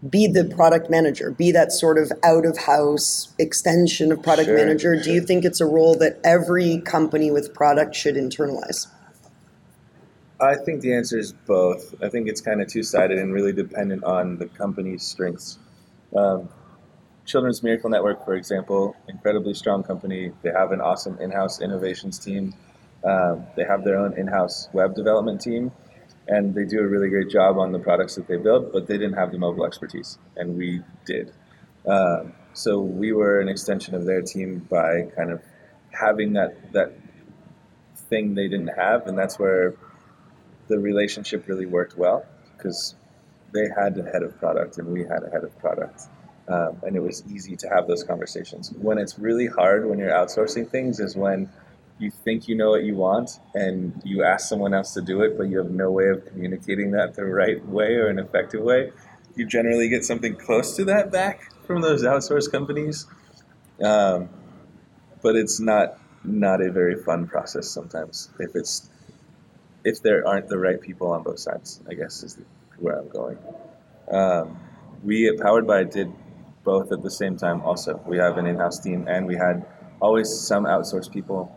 be 0.08 0.26
the 0.26 0.44
product 0.44 0.88
manager, 0.88 1.30
be 1.30 1.50
that 1.50 1.72
sort 1.72 1.98
of 1.98 2.10
out 2.22 2.46
of 2.46 2.56
house 2.56 3.34
extension 3.38 4.12
of 4.12 4.22
product 4.22 4.46
sure, 4.46 4.56
manager? 4.56 4.96
Do 4.96 5.12
you 5.12 5.20
think 5.20 5.44
it's 5.44 5.60
a 5.60 5.66
role 5.66 5.96
that 5.96 6.20
every 6.24 6.80
company 6.82 7.30
with 7.30 7.52
product 7.52 7.96
should 7.96 8.14
internalize? 8.14 8.86
I 10.40 10.56
think 10.56 10.80
the 10.80 10.94
answer 10.94 11.18
is 11.18 11.32
both. 11.32 11.94
I 12.02 12.08
think 12.08 12.26
it's 12.28 12.40
kind 12.40 12.62
of 12.62 12.68
two 12.68 12.82
sided 12.82 13.18
and 13.18 13.32
really 13.32 13.52
dependent 13.52 14.04
on 14.04 14.38
the 14.38 14.46
company's 14.46 15.02
strengths. 15.02 15.58
Um, 16.16 16.48
Children's 17.26 17.62
Miracle 17.62 17.90
Network, 17.90 18.24
for 18.24 18.34
example, 18.34 18.96
incredibly 19.06 19.52
strong 19.52 19.82
company. 19.82 20.32
They 20.42 20.50
have 20.50 20.72
an 20.72 20.80
awesome 20.80 21.18
in 21.18 21.30
house 21.30 21.60
innovations 21.60 22.18
team. 22.18 22.54
Um, 23.04 23.46
they 23.54 23.64
have 23.64 23.84
their 23.84 23.98
own 23.98 24.14
in 24.18 24.26
house 24.26 24.68
web 24.72 24.94
development 24.94 25.42
team, 25.42 25.72
and 26.26 26.54
they 26.54 26.64
do 26.64 26.80
a 26.80 26.86
really 26.86 27.10
great 27.10 27.28
job 27.28 27.58
on 27.58 27.70
the 27.70 27.78
products 27.78 28.14
that 28.14 28.26
they 28.26 28.36
build, 28.36 28.72
but 28.72 28.86
they 28.86 28.96
didn't 28.96 29.18
have 29.18 29.32
the 29.32 29.38
mobile 29.38 29.66
expertise, 29.66 30.18
and 30.36 30.56
we 30.56 30.82
did. 31.04 31.32
Um, 31.86 32.32
so 32.54 32.80
we 32.80 33.12
were 33.12 33.40
an 33.40 33.48
extension 33.48 33.94
of 33.94 34.06
their 34.06 34.22
team 34.22 34.66
by 34.70 35.02
kind 35.14 35.30
of 35.30 35.42
having 35.92 36.32
that, 36.32 36.72
that 36.72 36.92
thing 38.08 38.34
they 38.34 38.48
didn't 38.48 38.68
have, 38.76 39.06
and 39.06 39.18
that's 39.18 39.38
where 39.38 39.74
the 40.70 40.78
relationship 40.78 41.46
really 41.48 41.66
worked 41.66 41.98
well 41.98 42.24
because 42.56 42.94
they 43.52 43.66
had 43.76 43.98
a 43.98 44.04
head 44.04 44.22
of 44.22 44.38
product 44.38 44.78
and 44.78 44.88
we 44.88 45.00
had 45.02 45.22
a 45.24 45.30
head 45.30 45.44
of 45.44 45.56
product. 45.58 46.02
Um, 46.48 46.78
and 46.82 46.96
it 46.96 47.00
was 47.00 47.22
easy 47.30 47.56
to 47.56 47.68
have 47.68 47.86
those 47.86 48.02
conversations. 48.02 48.72
When 48.72 48.96
it's 48.96 49.18
really 49.18 49.46
hard 49.46 49.88
when 49.88 49.98
you're 49.98 50.10
outsourcing 50.10 50.70
things 50.70 51.00
is 51.00 51.16
when 51.16 51.50
you 51.98 52.10
think 52.10 52.48
you 52.48 52.54
know 52.54 52.70
what 52.70 52.84
you 52.84 52.94
want 52.94 53.40
and 53.54 54.00
you 54.04 54.24
ask 54.24 54.48
someone 54.48 54.72
else 54.72 54.94
to 54.94 55.02
do 55.02 55.22
it, 55.22 55.36
but 55.36 55.44
you 55.44 55.58
have 55.58 55.70
no 55.70 55.90
way 55.90 56.08
of 56.08 56.24
communicating 56.26 56.92
that 56.92 57.14
the 57.14 57.24
right 57.24 57.64
way 57.66 57.94
or 57.96 58.06
an 58.06 58.18
effective 58.18 58.62
way. 58.62 58.92
You 59.36 59.46
generally 59.46 59.88
get 59.88 60.04
something 60.04 60.34
close 60.36 60.76
to 60.76 60.84
that 60.86 61.12
back 61.12 61.52
from 61.66 61.82
those 61.82 62.04
outsourced 62.04 62.50
companies, 62.50 63.06
um, 63.82 64.28
but 65.22 65.36
it's 65.36 65.60
not 65.60 65.98
not 66.22 66.60
a 66.60 66.70
very 66.70 66.96
fun 66.96 67.26
process 67.26 67.66
sometimes 67.66 68.28
if 68.38 68.54
it's 68.54 68.90
if 69.84 70.02
there 70.02 70.26
aren't 70.26 70.48
the 70.48 70.58
right 70.58 70.80
people 70.80 71.08
on 71.12 71.22
both 71.22 71.38
sides, 71.38 71.80
I 71.88 71.94
guess 71.94 72.22
is 72.22 72.38
where 72.78 72.98
I'm 72.98 73.08
going. 73.08 73.38
Um, 74.10 74.58
we 75.02 75.28
at 75.28 75.38
Powered 75.38 75.66
by 75.66 75.84
did 75.84 76.12
both 76.64 76.92
at 76.92 77.02
the 77.02 77.10
same 77.10 77.36
time. 77.36 77.62
Also, 77.62 78.00
we 78.06 78.18
have 78.18 78.36
an 78.38 78.46
in-house 78.46 78.80
team, 78.80 79.06
and 79.08 79.26
we 79.26 79.36
had 79.36 79.64
always 80.00 80.28
some 80.28 80.64
outsourced 80.64 81.12
people. 81.12 81.50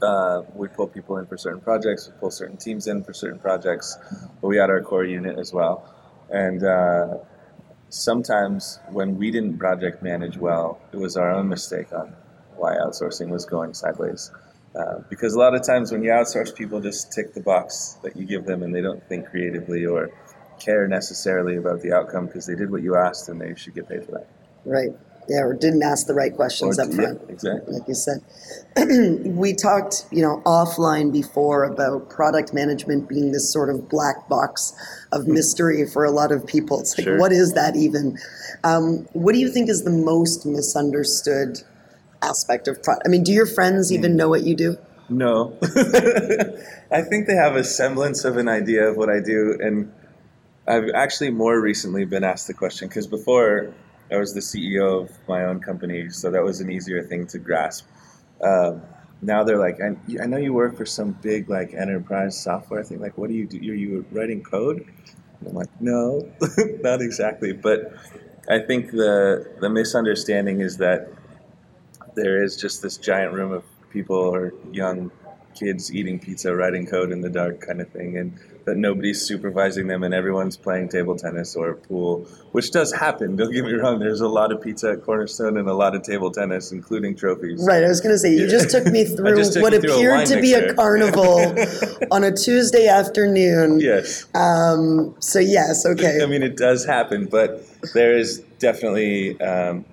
Uh, 0.00 0.42
we 0.54 0.68
pull 0.68 0.86
people 0.86 1.18
in 1.18 1.26
for 1.26 1.36
certain 1.36 1.60
projects, 1.60 2.08
we 2.08 2.18
pull 2.20 2.30
certain 2.30 2.56
teams 2.56 2.86
in 2.86 3.02
for 3.02 3.12
certain 3.12 3.38
projects, 3.38 3.98
but 4.40 4.48
we 4.48 4.56
had 4.56 4.70
our 4.70 4.80
core 4.80 5.04
unit 5.04 5.38
as 5.38 5.52
well. 5.52 5.92
And 6.30 6.62
uh, 6.62 7.16
sometimes 7.88 8.78
when 8.90 9.18
we 9.18 9.30
didn't 9.30 9.58
project 9.58 10.02
manage 10.02 10.36
well, 10.36 10.80
it 10.92 10.98
was 10.98 11.16
our 11.16 11.32
own 11.32 11.48
mistake 11.48 11.92
on 11.92 12.14
why 12.56 12.76
outsourcing 12.76 13.28
was 13.28 13.44
going 13.44 13.74
sideways. 13.74 14.30
Uh, 14.78 15.00
because 15.10 15.34
a 15.34 15.38
lot 15.38 15.54
of 15.54 15.66
times 15.66 15.90
when 15.90 16.02
you 16.04 16.10
outsource, 16.10 16.54
people 16.54 16.80
just 16.80 17.12
tick 17.12 17.34
the 17.34 17.40
box 17.40 17.96
that 18.04 18.16
you 18.16 18.24
give 18.24 18.44
them 18.46 18.62
and 18.62 18.72
they 18.74 18.80
don't 18.80 19.02
think 19.08 19.26
creatively 19.28 19.84
or 19.84 20.08
care 20.60 20.86
necessarily 20.86 21.56
about 21.56 21.80
the 21.82 21.92
outcome 21.92 22.26
because 22.26 22.46
they 22.46 22.54
did 22.54 22.70
what 22.70 22.82
you 22.82 22.94
asked 22.96 23.28
and 23.28 23.40
they 23.40 23.54
should 23.56 23.74
get 23.74 23.88
paid 23.88 24.04
for 24.04 24.12
that. 24.12 24.28
Right. 24.64 24.90
Yeah, 25.28 25.40
or 25.42 25.52
didn't 25.52 25.82
ask 25.82 26.06
the 26.06 26.14
right 26.14 26.34
questions 26.34 26.78
Or- 26.78 26.82
up 26.82 26.92
front. 26.94 27.20
yeah, 27.26 27.32
exactly. 27.32 27.74
Like 27.74 27.88
you 27.88 27.94
said, 27.94 28.22
we 29.36 29.52
talked, 29.52 30.06
you 30.10 30.22
know, 30.22 30.40
offline 30.46 31.12
before 31.12 31.64
about 31.64 32.08
product 32.08 32.54
management 32.54 33.08
being 33.10 33.32
this 33.32 33.52
sort 33.52 33.68
of 33.68 33.88
black 33.90 34.26
box 34.28 34.72
of 35.12 35.26
mystery 35.26 35.86
for 35.86 36.04
a 36.04 36.10
lot 36.10 36.32
of 36.32 36.46
people. 36.46 36.80
It's 36.80 36.96
like, 36.96 37.04
Sure. 37.04 37.18
what 37.18 37.30
is 37.32 37.52
that 37.54 37.76
even? 37.76 38.16
Um, 38.64 39.06
what 39.12 39.32
do 39.34 39.38
you 39.40 39.50
think 39.50 39.68
is 39.68 39.82
the 39.84 39.90
most 39.90 40.46
misunderstood 40.46 41.58
aspect 42.22 42.68
of 42.68 42.82
product? 42.82 43.06
I 43.06 43.10
mean, 43.10 43.22
do 43.22 43.32
your 43.32 43.46
friends 43.46 43.92
even 43.92 44.16
know 44.16 44.28
what 44.28 44.42
you 44.42 44.54
do? 44.54 44.76
No. 45.08 45.56
I 46.90 47.02
think 47.02 47.26
they 47.26 47.34
have 47.34 47.56
a 47.56 47.64
semblance 47.64 48.24
of 48.24 48.36
an 48.36 48.48
idea 48.48 48.88
of 48.88 48.96
what 48.96 49.08
I 49.08 49.20
do. 49.20 49.56
And 49.60 49.92
I've 50.66 50.90
actually 50.94 51.30
more 51.30 51.60
recently 51.60 52.04
been 52.04 52.24
asked 52.24 52.46
the 52.46 52.54
question 52.54 52.88
because 52.88 53.06
before 53.06 53.72
I 54.10 54.16
was 54.16 54.34
the 54.34 54.40
CEO 54.40 55.02
of 55.04 55.10
my 55.28 55.44
own 55.44 55.60
company, 55.60 56.10
so 56.10 56.30
that 56.30 56.42
was 56.42 56.60
an 56.60 56.70
easier 56.70 57.02
thing 57.02 57.26
to 57.28 57.38
grasp. 57.38 57.86
Um, 58.42 58.82
now 59.22 59.44
they're 59.44 59.58
like, 59.58 59.78
I, 59.80 59.96
I 60.22 60.26
know 60.26 60.36
you 60.36 60.52
work 60.52 60.76
for 60.76 60.86
some 60.86 61.12
big 61.12 61.48
like 61.48 61.74
enterprise 61.74 62.40
software 62.40 62.84
thing. 62.84 63.00
Like, 63.00 63.18
what 63.18 63.28
do 63.28 63.34
you 63.34 63.46
do? 63.46 63.58
Are 63.58 63.74
you 63.74 64.04
writing 64.12 64.42
code? 64.42 64.86
And 65.40 65.48
I'm 65.48 65.54
like, 65.54 65.80
no, 65.80 66.30
not 66.82 67.00
exactly. 67.00 67.52
But 67.52 67.94
I 68.48 68.60
think 68.60 68.92
the 68.92 69.56
the 69.60 69.68
misunderstanding 69.68 70.60
is 70.60 70.76
that 70.78 71.12
there 72.22 72.42
is 72.42 72.56
just 72.56 72.82
this 72.82 72.96
giant 72.96 73.32
room 73.32 73.52
of 73.52 73.64
people 73.90 74.16
or 74.16 74.52
young 74.72 75.10
kids 75.54 75.92
eating 75.92 76.18
pizza, 76.18 76.54
writing 76.54 76.86
code 76.86 77.10
in 77.10 77.20
the 77.20 77.30
dark 77.30 77.60
kind 77.60 77.80
of 77.80 77.88
thing, 77.90 78.16
and 78.16 78.38
that 78.64 78.76
nobody's 78.76 79.20
supervising 79.22 79.86
them 79.88 80.02
and 80.04 80.12
everyone's 80.12 80.56
playing 80.56 80.88
table 80.88 81.16
tennis 81.16 81.56
or 81.56 81.74
pool, 81.74 82.24
which 82.52 82.70
does 82.70 82.92
happen. 82.92 83.34
Don't 83.34 83.50
get 83.52 83.64
me 83.64 83.72
wrong, 83.72 83.98
there's 83.98 84.20
a 84.20 84.28
lot 84.28 84.52
of 84.52 84.60
pizza 84.62 84.92
at 84.92 85.02
Cornerstone 85.02 85.56
and 85.56 85.68
a 85.68 85.72
lot 85.74 85.94
of 85.96 86.02
table 86.02 86.30
tennis, 86.30 86.70
including 86.70 87.16
trophies. 87.16 87.64
Right, 87.66 87.82
I 87.82 87.88
was 87.88 88.00
going 88.00 88.14
to 88.14 88.18
say, 88.18 88.32
you 88.32 88.42
Yeah. 88.42 88.48
just 88.48 88.70
took 88.70 88.86
me 88.86 89.04
through 89.16 89.42
took 89.42 89.62
what 89.62 89.72
through 89.72 89.94
appeared 89.94 90.26
to 90.26 90.40
be 90.40 90.52
a 90.52 90.74
carnival 90.74 91.54
on 92.10 92.24
a 92.24 92.30
Tuesday 92.30 92.86
afternoon. 92.86 93.80
Yes. 93.80 94.26
Um, 94.34 95.16
so, 95.18 95.38
yes, 95.38 95.86
okay. 95.86 96.20
I 96.22 96.26
mean, 96.26 96.42
it 96.42 96.56
does 96.56 96.84
happen, 96.84 97.24
but 97.26 97.64
there 97.94 98.16
is 98.16 98.40
definitely 98.58 99.40
um, 99.40 99.86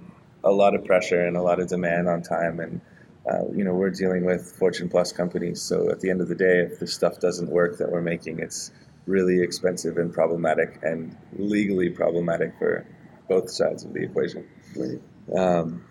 a 0.45 0.51
lot 0.51 0.75
of 0.75 0.85
pressure 0.85 1.25
and 1.25 1.35
a 1.35 1.41
lot 1.41 1.59
of 1.59 1.67
demand 1.67 2.07
on 2.07 2.21
time. 2.21 2.59
And, 2.59 2.81
uh, 3.29 3.51
you 3.53 3.63
know, 3.63 3.73
we're 3.73 3.89
dealing 3.89 4.23
with 4.23 4.55
Fortune 4.57 4.87
Plus 4.87 5.11
companies. 5.11 5.61
So 5.61 5.89
at 5.89 5.99
the 5.99 6.09
end 6.09 6.21
of 6.21 6.27
the 6.27 6.35
day, 6.35 6.59
if 6.59 6.79
the 6.79 6.87
stuff 6.87 7.19
doesn't 7.19 7.49
work 7.49 7.77
that 7.79 7.91
we're 7.91 8.01
making, 8.01 8.39
it's 8.39 8.71
really 9.07 9.41
expensive 9.41 9.97
and 9.97 10.13
problematic 10.13 10.79
and 10.83 11.15
legally 11.37 11.89
problematic 11.89 12.53
for 12.57 12.85
both 13.27 13.49
sides 13.49 13.83
of 13.83 13.93
the 13.93 14.03
equation. 14.03 14.47
Right. 14.75 15.01
Um, 15.37 15.83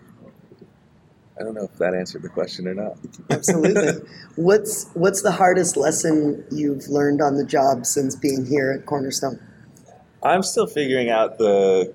I 1.39 1.43
don't 1.43 1.53
know 1.53 1.65
if 1.65 1.77
that 1.79 1.93
answered 1.93 2.21
the 2.21 2.29
question 2.29 2.67
or 2.67 2.73
not. 2.73 2.97
Absolutely. 3.29 4.07
what's 4.35 4.89
what's 4.93 5.21
the 5.21 5.31
hardest 5.31 5.75
lesson 5.75 6.45
you've 6.49 6.87
learned 6.87 7.21
on 7.21 7.35
the 7.35 7.43
job 7.43 7.85
since 7.85 8.15
being 8.15 8.45
here 8.45 8.71
at 8.71 8.85
Cornerstone? 8.85 9.39
I'm 10.23 10.43
still 10.43 10.65
figuring 10.65 11.09
out 11.09 11.37
the, 11.37 11.93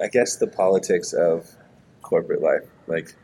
I 0.00 0.08
guess, 0.08 0.36
the 0.36 0.46
politics 0.46 1.12
of 1.12 1.48
corporate 2.02 2.42
life. 2.42 2.68
Like, 2.86 3.14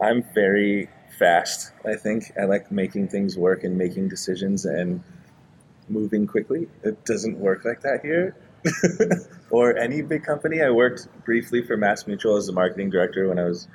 I'm 0.00 0.22
very 0.34 0.88
fast, 1.18 1.72
I 1.84 1.94
think. 1.94 2.32
I 2.40 2.44
like 2.44 2.70
making 2.70 3.08
things 3.08 3.36
work 3.38 3.64
and 3.64 3.78
making 3.78 4.08
decisions 4.08 4.64
and 4.64 5.02
moving 5.88 6.26
quickly. 6.26 6.68
It 6.82 7.04
doesn't 7.04 7.38
work 7.38 7.64
like 7.64 7.80
that 7.82 8.00
here. 8.02 8.36
or 9.50 9.76
any 9.76 10.02
big 10.02 10.24
company. 10.24 10.62
I 10.62 10.70
worked 10.70 11.08
briefly 11.24 11.62
for 11.62 11.76
Mass 11.76 12.06
Mutual 12.06 12.36
as 12.36 12.48
a 12.48 12.52
marketing 12.52 12.90
director 12.90 13.28
when 13.28 13.38
I 13.38 13.44
was 13.44 13.68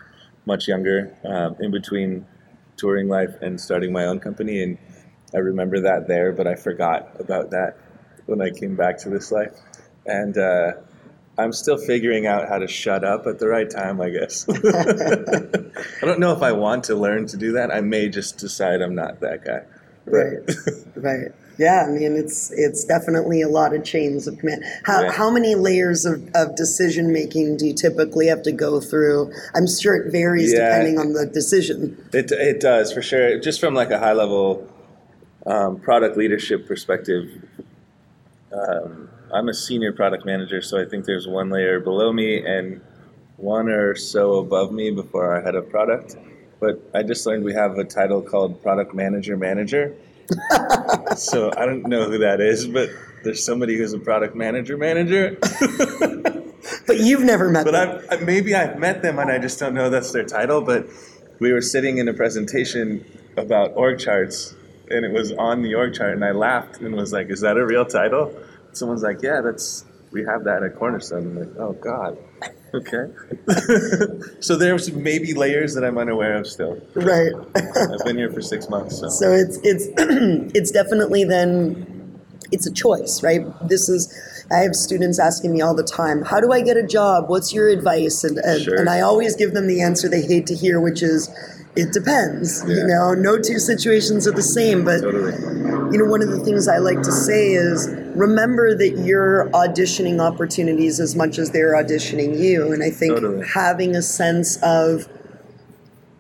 much 0.45 0.67
younger, 0.67 1.15
um, 1.23 1.55
in 1.59 1.71
between 1.71 2.25
touring 2.75 3.07
life 3.07 3.35
and 3.41 3.59
starting 3.59 3.91
my 3.91 4.05
own 4.05 4.19
company. 4.19 4.63
And 4.63 4.77
I 5.33 5.37
remember 5.37 5.81
that 5.81 6.07
there, 6.07 6.31
but 6.31 6.47
I 6.47 6.55
forgot 6.55 7.19
about 7.19 7.51
that 7.51 7.77
when 8.25 8.41
I 8.41 8.49
came 8.49 8.75
back 8.75 8.97
to 8.99 9.09
this 9.09 9.31
life. 9.31 9.53
And 10.05 10.37
uh, 10.37 10.73
I'm 11.39 11.53
still 11.53 11.77
figuring 11.77 12.27
out 12.27 12.47
how 12.49 12.57
to 12.59 12.67
shut 12.67 13.03
up 13.03 13.25
at 13.27 13.39
the 13.39 13.47
right 13.47 13.69
time, 13.69 14.01
I 14.01 14.09
guess. 14.09 14.45
I 16.01 16.05
don't 16.05 16.19
know 16.19 16.33
if 16.33 16.41
I 16.41 16.51
want 16.51 16.83
to 16.85 16.95
learn 16.95 17.25
to 17.27 17.37
do 17.37 17.53
that. 17.53 17.71
I 17.71 17.81
may 17.81 18.09
just 18.09 18.37
decide 18.37 18.81
I'm 18.81 18.95
not 18.95 19.19
that 19.21 19.45
guy. 19.45 19.63
Right. 20.05 20.39
Right. 20.95 21.31
Yeah, 21.57 21.83
I 21.85 21.91
mean 21.91 22.15
it's 22.15 22.51
it's 22.51 22.85
definitely 22.85 23.41
a 23.41 23.49
lot 23.49 23.75
of 23.75 23.83
chains 23.83 24.27
of 24.27 24.37
command. 24.39 24.63
How 24.85 25.03
Yeah. 25.03 25.11
how 25.11 25.29
many 25.29 25.55
layers 25.55 26.05
of, 26.05 26.27
of 26.33 26.55
decision 26.55 27.11
making 27.11 27.57
do 27.57 27.67
you 27.67 27.73
typically 27.73 28.27
have 28.27 28.41
to 28.43 28.51
go 28.53 28.79
through? 28.79 29.31
I'm 29.53 29.67
sure 29.67 29.95
it 29.95 30.09
varies 30.11 30.53
Yeah. 30.53 30.69
depending 30.69 30.97
on 30.99 31.11
the 31.13 31.25
decision. 31.25 31.97
It, 32.13 32.31
it 32.31 32.59
does 32.61 32.93
for 32.93 33.01
sure. 33.01 33.39
Just 33.39 33.59
from 33.59 33.73
like 33.73 33.91
a 33.91 33.99
high 33.99 34.13
level 34.13 34.67
um, 35.45 35.79
product 35.79 36.15
leadership 36.17 36.65
perspective, 36.65 37.27
um, 38.53 39.09
I'm 39.33 39.49
a 39.49 39.53
senior 39.53 39.91
product 39.93 40.25
manager, 40.25 40.61
so 40.61 40.79
I 40.81 40.85
think 40.85 41.05
there's 41.05 41.27
one 41.27 41.49
layer 41.49 41.79
below 41.79 42.11
me 42.11 42.43
and 42.45 42.81
one 43.37 43.69
or 43.69 43.95
so 43.95 44.35
above 44.39 44.71
me 44.71 44.91
before 44.91 45.25
our 45.33 45.41
head 45.41 45.55
of 45.55 45.69
product. 45.69 46.15
But 46.59 46.81
I 46.93 47.03
just 47.03 47.25
learned 47.25 47.43
we 47.43 47.53
have 47.53 47.77
a 47.77 47.83
title 47.85 48.21
called 48.21 48.61
product 48.61 48.93
manager 48.93 49.37
manager. 49.37 49.95
so 51.15 51.51
I 51.55 51.65
don't 51.65 51.87
know 51.87 52.05
who 52.09 52.17
that 52.19 52.41
is, 52.41 52.67
but 52.67 52.89
there's 53.23 53.43
somebody 53.43 53.77
who's 53.77 53.93
a 53.93 53.99
product 53.99 54.35
manager 54.35 54.77
manager. 54.77 55.37
But 56.85 56.99
you've 56.99 57.21
never 57.23 57.49
met 57.49 57.65
But 57.65 57.71
them. 57.71 58.05
I've, 58.11 58.21
I- 58.21 58.25
maybe 58.25 58.53
I've 58.53 58.77
met 58.77 59.01
them 59.01 59.17
and 59.17 59.31
I 59.31 59.37
just 59.39 59.59
don't 59.59 59.73
know 59.73 59.89
that's 59.89 60.11
their 60.11 60.25
title. 60.25 60.61
But 60.61 60.87
we 61.39 61.53
were 61.53 61.61
sitting 61.61 61.99
in 61.99 62.07
a 62.07 62.13
presentation 62.13 63.05
about 63.37 63.73
org 63.75 63.97
charts 63.99 64.55
and 64.91 65.05
it 65.05 65.11
was 65.11 65.31
on 65.31 65.61
the 65.61 65.75
org 65.75 65.93
chart 65.93 66.13
and 66.13 66.25
I 66.25 66.31
laughed 66.31 66.81
and 66.81 66.93
was 66.95 67.13
like, 67.13 67.29
is 67.29 67.41
that 67.41 67.57
a 67.57 67.65
real 67.65 67.85
title? 67.85 68.35
Someone's 68.73 69.03
like, 69.03 69.21
yeah, 69.21 69.41
that's, 69.41 69.85
we 70.11 70.23
have 70.25 70.43
that 70.45 70.63
at 70.63 70.75
Cornerstone. 70.75 71.19
I'm 71.27 71.39
like, 71.39 71.57
oh 71.57 71.73
God. 71.73 72.17
Okay. 72.71 73.07
so 74.41 74.55
there's 74.55 74.91
maybe 74.91 75.33
layers 75.33 75.73
that 75.73 75.83
I'm 75.83 75.97
unaware 75.97 76.35
of 76.37 76.45
still. 76.45 76.79
right. 76.93 77.31
I've 77.55 78.05
been 78.05 78.15
here 78.15 78.31
for 78.31 78.41
six 78.43 78.69
months. 78.69 78.99
So, 78.99 79.09
So 79.09 79.31
it's 79.33 79.57
it's 79.63 79.85
it's 80.55 80.69
definitely 80.69 81.23
then 81.23 82.21
it's 82.51 82.67
a 82.67 82.71
choice, 82.71 83.23
right? 83.23 83.41
This 83.67 83.89
is 83.89 84.13
I 84.51 84.57
have 84.59 84.75
students 84.75 85.17
asking 85.17 85.51
me 85.51 85.61
all 85.61 85.73
the 85.75 85.83
time, 85.83 86.21
how 86.21 86.39
do 86.39 86.51
I 86.51 86.61
get 86.61 86.77
a 86.77 86.85
job? 86.85 87.27
What's 87.27 87.51
your 87.53 87.69
advice? 87.69 88.23
And 88.23 88.37
and, 88.37 88.61
Sure. 88.61 88.75
and 88.75 88.87
I 88.87 89.01
always 89.01 89.35
give 89.35 89.55
them 89.55 89.65
the 89.65 89.81
answer 89.81 90.07
they 90.07 90.21
hate 90.21 90.45
to 90.45 90.55
hear, 90.55 90.79
which 90.79 91.01
is 91.01 91.27
it 91.75 91.91
depends. 91.91 92.63
You 92.67 92.85
know, 92.85 93.15
no 93.15 93.39
two 93.39 93.57
situations 93.57 94.27
are 94.27 94.31
the 94.31 94.43
same, 94.43 94.85
but 94.85 95.01
totally. 95.01 95.33
you 95.91 95.97
know, 95.97 96.05
one 96.05 96.21
of 96.21 96.29
the 96.29 96.39
things 96.41 96.67
I 96.67 96.77
like 96.77 97.01
to 97.01 97.11
say 97.11 97.53
is 97.53 97.87
remember 98.19 98.75
that 98.75 98.99
you're 99.05 99.49
auditioning 99.51 100.19
opportunities 100.19 100.99
as 100.99 101.15
much 101.15 101.37
as 101.39 101.51
they're 101.51 101.73
auditioning 101.73 102.37
you. 102.37 102.71
And 102.73 102.83
I 102.83 102.89
think 102.89 103.13
Totally. 103.15 103.47
having 103.47 103.95
a 103.95 104.01
sense 104.01 104.57
of 104.61 105.07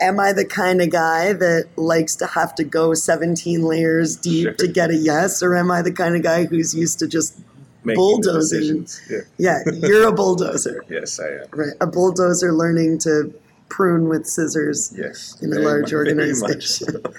am 0.01 0.17
I 0.19 0.31
the 0.31 0.45
kind 0.45 0.81
of 0.81 0.89
guy 0.89 1.33
that 1.33 1.67
likes 1.75 2.15
to 2.15 2.25
have 2.25 2.55
to 2.55 2.63
go 2.63 2.93
17 2.93 3.61
layers 3.63 4.15
deep 4.15 4.43
Sure. 4.43 4.53
to 4.53 4.67
get 4.67 4.89
a 4.91 4.95
yes, 4.95 5.43
or 5.43 5.55
am 5.57 5.69
I 5.71 5.81
the 5.81 5.91
kind 5.91 6.15
of 6.15 6.23
guy 6.23 6.45
who's 6.45 6.73
used 6.73 6.99
to 6.99 7.07
just 7.07 7.37
Making 7.83 7.97
bulldozing? 7.97 8.87
Yeah. 9.09 9.19
Yeah, 9.37 9.59
you're 9.73 10.07
a 10.07 10.11
bulldozer, 10.13 10.83
Yes, 10.89 11.19
I 11.19 11.27
am. 11.27 11.45
right? 11.51 11.73
A 11.81 11.87
bulldozer 11.87 12.53
learning 12.53 12.99
to 12.99 13.33
prune 13.67 14.07
with 14.07 14.25
scissors 14.25 14.93
Yes. 14.97 15.35
in 15.41 15.51
a 15.53 15.59
large 15.59 15.83
much 15.83 15.93
organization. 15.93 17.01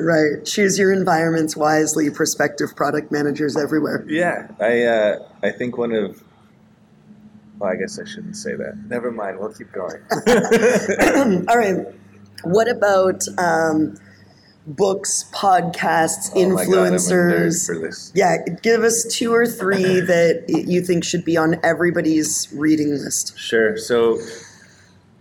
Right. 0.00 0.44
Choose 0.44 0.78
your 0.78 0.92
environments 0.92 1.56
wisely, 1.56 2.10
prospective 2.10 2.74
product 2.76 3.12
managers 3.12 3.56
everywhere. 3.56 4.04
Yeah, 4.08 4.48
I 4.60 4.82
uh, 4.84 5.18
I 5.42 5.50
think 5.50 5.78
one 5.78 5.92
of 5.92 6.22
well, 7.58 7.70
I 7.70 7.76
guess 7.76 7.98
I 7.98 8.04
shouldn't 8.04 8.36
say 8.36 8.54
that. 8.54 8.76
Never 8.88 9.10
mind. 9.10 9.38
We'll 9.38 9.52
keep 9.52 9.70
going. 9.72 10.00
All 11.48 11.58
right. 11.58 11.86
What 12.42 12.68
about 12.70 13.22
um, 13.36 13.98
books, 14.66 15.24
podcasts, 15.32 16.30
Oh 16.34 16.50
my 16.50 16.64
God, 16.64 16.72
I'm 16.74 16.94
a 16.94 16.96
nerd 16.96 17.48
influencers. 17.48 17.80
this. 17.82 18.12
yeah, 18.14 18.36
give 18.62 18.82
us 18.82 19.04
two 19.04 19.34
or 19.34 19.46
three 19.46 20.00
that 20.00 20.44
you 20.48 20.82
think 20.82 21.04
should 21.04 21.24
be 21.24 21.36
on 21.36 21.60
everybody's 21.62 22.48
reading 22.52 22.90
list. 22.90 23.38
Sure. 23.38 23.76
So, 23.76 24.18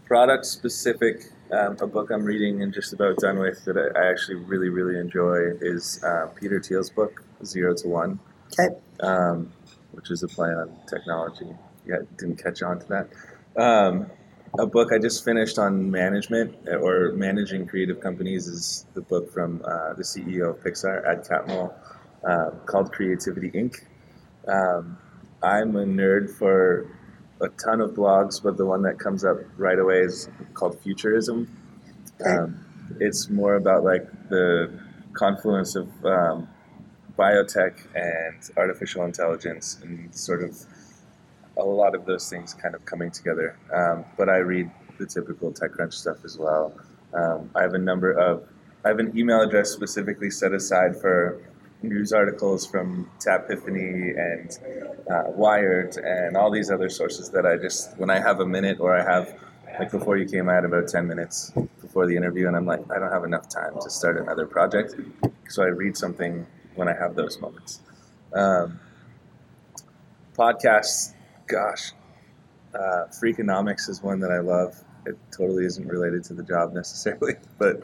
product 0.05 0.45
specific, 0.45 1.31
um, 1.51 1.77
a 1.81 1.87
book 1.87 2.09
I'm 2.11 2.23
reading 2.23 2.61
and 2.61 2.73
just 2.73 2.93
about 2.93 3.17
done 3.17 3.39
with 3.39 3.65
that 3.65 3.77
I, 3.77 3.99
I 3.99 4.09
actually 4.11 4.35
really, 4.35 4.69
really 4.69 4.99
enjoy 4.99 5.51
is 5.61 6.03
uh, 6.03 6.27
Peter 6.39 6.59
Thiel's 6.61 6.89
book, 6.89 7.23
Zero 7.43 7.73
to 7.75 7.87
One, 7.87 8.19
Okay. 8.59 8.75
um, 9.01 9.51
which 9.91 10.11
is 10.11 10.23
a 10.23 10.27
play 10.27 10.49
on 10.49 10.75
technology. 10.87 11.47
Yeah, 11.85 11.97
didn't 12.17 12.41
catch 12.43 12.61
on 12.61 12.79
to 12.79 12.85
that. 12.87 13.61
Um, 13.61 14.07
a 14.57 14.65
book 14.65 14.91
I 14.91 14.97
just 14.97 15.23
finished 15.23 15.57
on 15.59 15.89
management 15.91 16.55
uh, 16.67 16.77
or 16.77 17.13
managing 17.13 17.67
creative 17.67 17.99
companies 18.01 18.47
is 18.47 18.85
the 18.93 19.01
book 19.01 19.31
from 19.31 19.61
uh, 19.63 19.93
the 19.93 20.03
CEO 20.03 20.49
of 20.51 20.63
Pixar, 20.63 21.07
Ed 21.07 21.25
Catmull, 21.27 21.73
uh, 22.27 22.51
called 22.65 22.91
Creativity 22.91 23.51
Inc. 23.51 23.83
Um, 24.47 24.97
I'm 25.41 25.75
a 25.75 25.85
nerd 25.85 26.29
for 26.31 26.87
a 27.41 27.49
ton 27.49 27.81
of 27.81 27.91
blogs, 27.91 28.41
but 28.41 28.57
the 28.57 28.65
one 28.65 28.81
that 28.83 28.99
comes 28.99 29.23
up 29.23 29.37
right 29.57 29.79
away 29.79 29.99
is 29.99 30.29
called 30.53 30.79
Futurism. 30.81 31.47
Um, 32.25 32.65
it's 32.99 33.29
more 33.29 33.55
about 33.55 33.83
like 33.83 34.05
the 34.29 34.71
confluence 35.13 35.75
of 35.75 35.87
um, 36.05 36.47
biotech 37.17 37.75
and 37.95 38.57
artificial 38.57 39.05
intelligence 39.05 39.79
and 39.83 40.13
sort 40.13 40.43
of 40.43 40.57
a 41.57 41.63
lot 41.63 41.95
of 41.95 42.05
those 42.05 42.29
things 42.29 42.53
kind 42.53 42.75
of 42.75 42.85
coming 42.85 43.11
together. 43.11 43.57
Um, 43.73 44.05
but 44.17 44.29
I 44.29 44.37
read 44.37 44.71
the 44.97 45.05
typical 45.05 45.51
TechCrunch 45.51 45.93
stuff 45.93 46.23
as 46.23 46.37
well. 46.37 46.73
Um, 47.13 47.49
I 47.55 47.61
have 47.61 47.73
a 47.73 47.79
number 47.79 48.11
of, 48.11 48.47
I 48.85 48.89
have 48.89 48.99
an 48.99 49.17
email 49.17 49.41
address 49.41 49.71
specifically 49.71 50.29
set 50.29 50.53
aside 50.53 50.99
for 50.99 51.41
news 51.81 52.11
articles 52.11 52.65
from 52.65 53.09
Tapiphany 53.19 54.11
and 54.11 54.57
uh, 55.09 55.23
Wired 55.27 55.95
and 55.97 56.35
all 56.35 56.51
these 56.51 56.69
other 56.69 56.89
sources 56.89 57.29
that 57.29 57.45
I 57.45 57.57
just, 57.57 57.97
when 57.97 58.09
I 58.09 58.19
have 58.19 58.39
a 58.39 58.45
minute 58.45 58.79
or 58.79 58.97
I 58.97 59.03
have, 59.03 59.33
like 59.79 59.91
before 59.91 60.17
you 60.17 60.25
came, 60.25 60.49
I 60.49 60.55
had 60.55 60.65
about 60.65 60.87
10 60.87 61.07
minutes 61.07 61.51
before 61.81 62.05
the 62.05 62.15
interview 62.15 62.47
and 62.47 62.55
I'm 62.55 62.65
like, 62.65 62.81
I 62.91 62.99
don't 62.99 63.11
have 63.11 63.23
enough 63.23 63.47
time 63.47 63.79
to 63.81 63.89
start 63.89 64.17
another 64.17 64.45
project. 64.45 64.95
So 65.47 65.63
I 65.63 65.67
read 65.67 65.95
something 65.95 66.45
when 66.75 66.87
I 66.87 66.93
have 66.93 67.15
those 67.15 67.39
moments. 67.39 67.81
Um, 68.33 68.79
podcasts, 70.37 71.13
gosh, 71.47 71.93
uh, 72.73 73.05
Freakonomics 73.11 73.89
is 73.89 74.03
one 74.03 74.19
that 74.19 74.31
I 74.31 74.39
love. 74.39 74.75
It 75.05 75.17
totally 75.31 75.65
isn't 75.65 75.87
related 75.87 76.23
to 76.25 76.33
the 76.33 76.43
job 76.43 76.73
necessarily, 76.73 77.35
but 77.57 77.81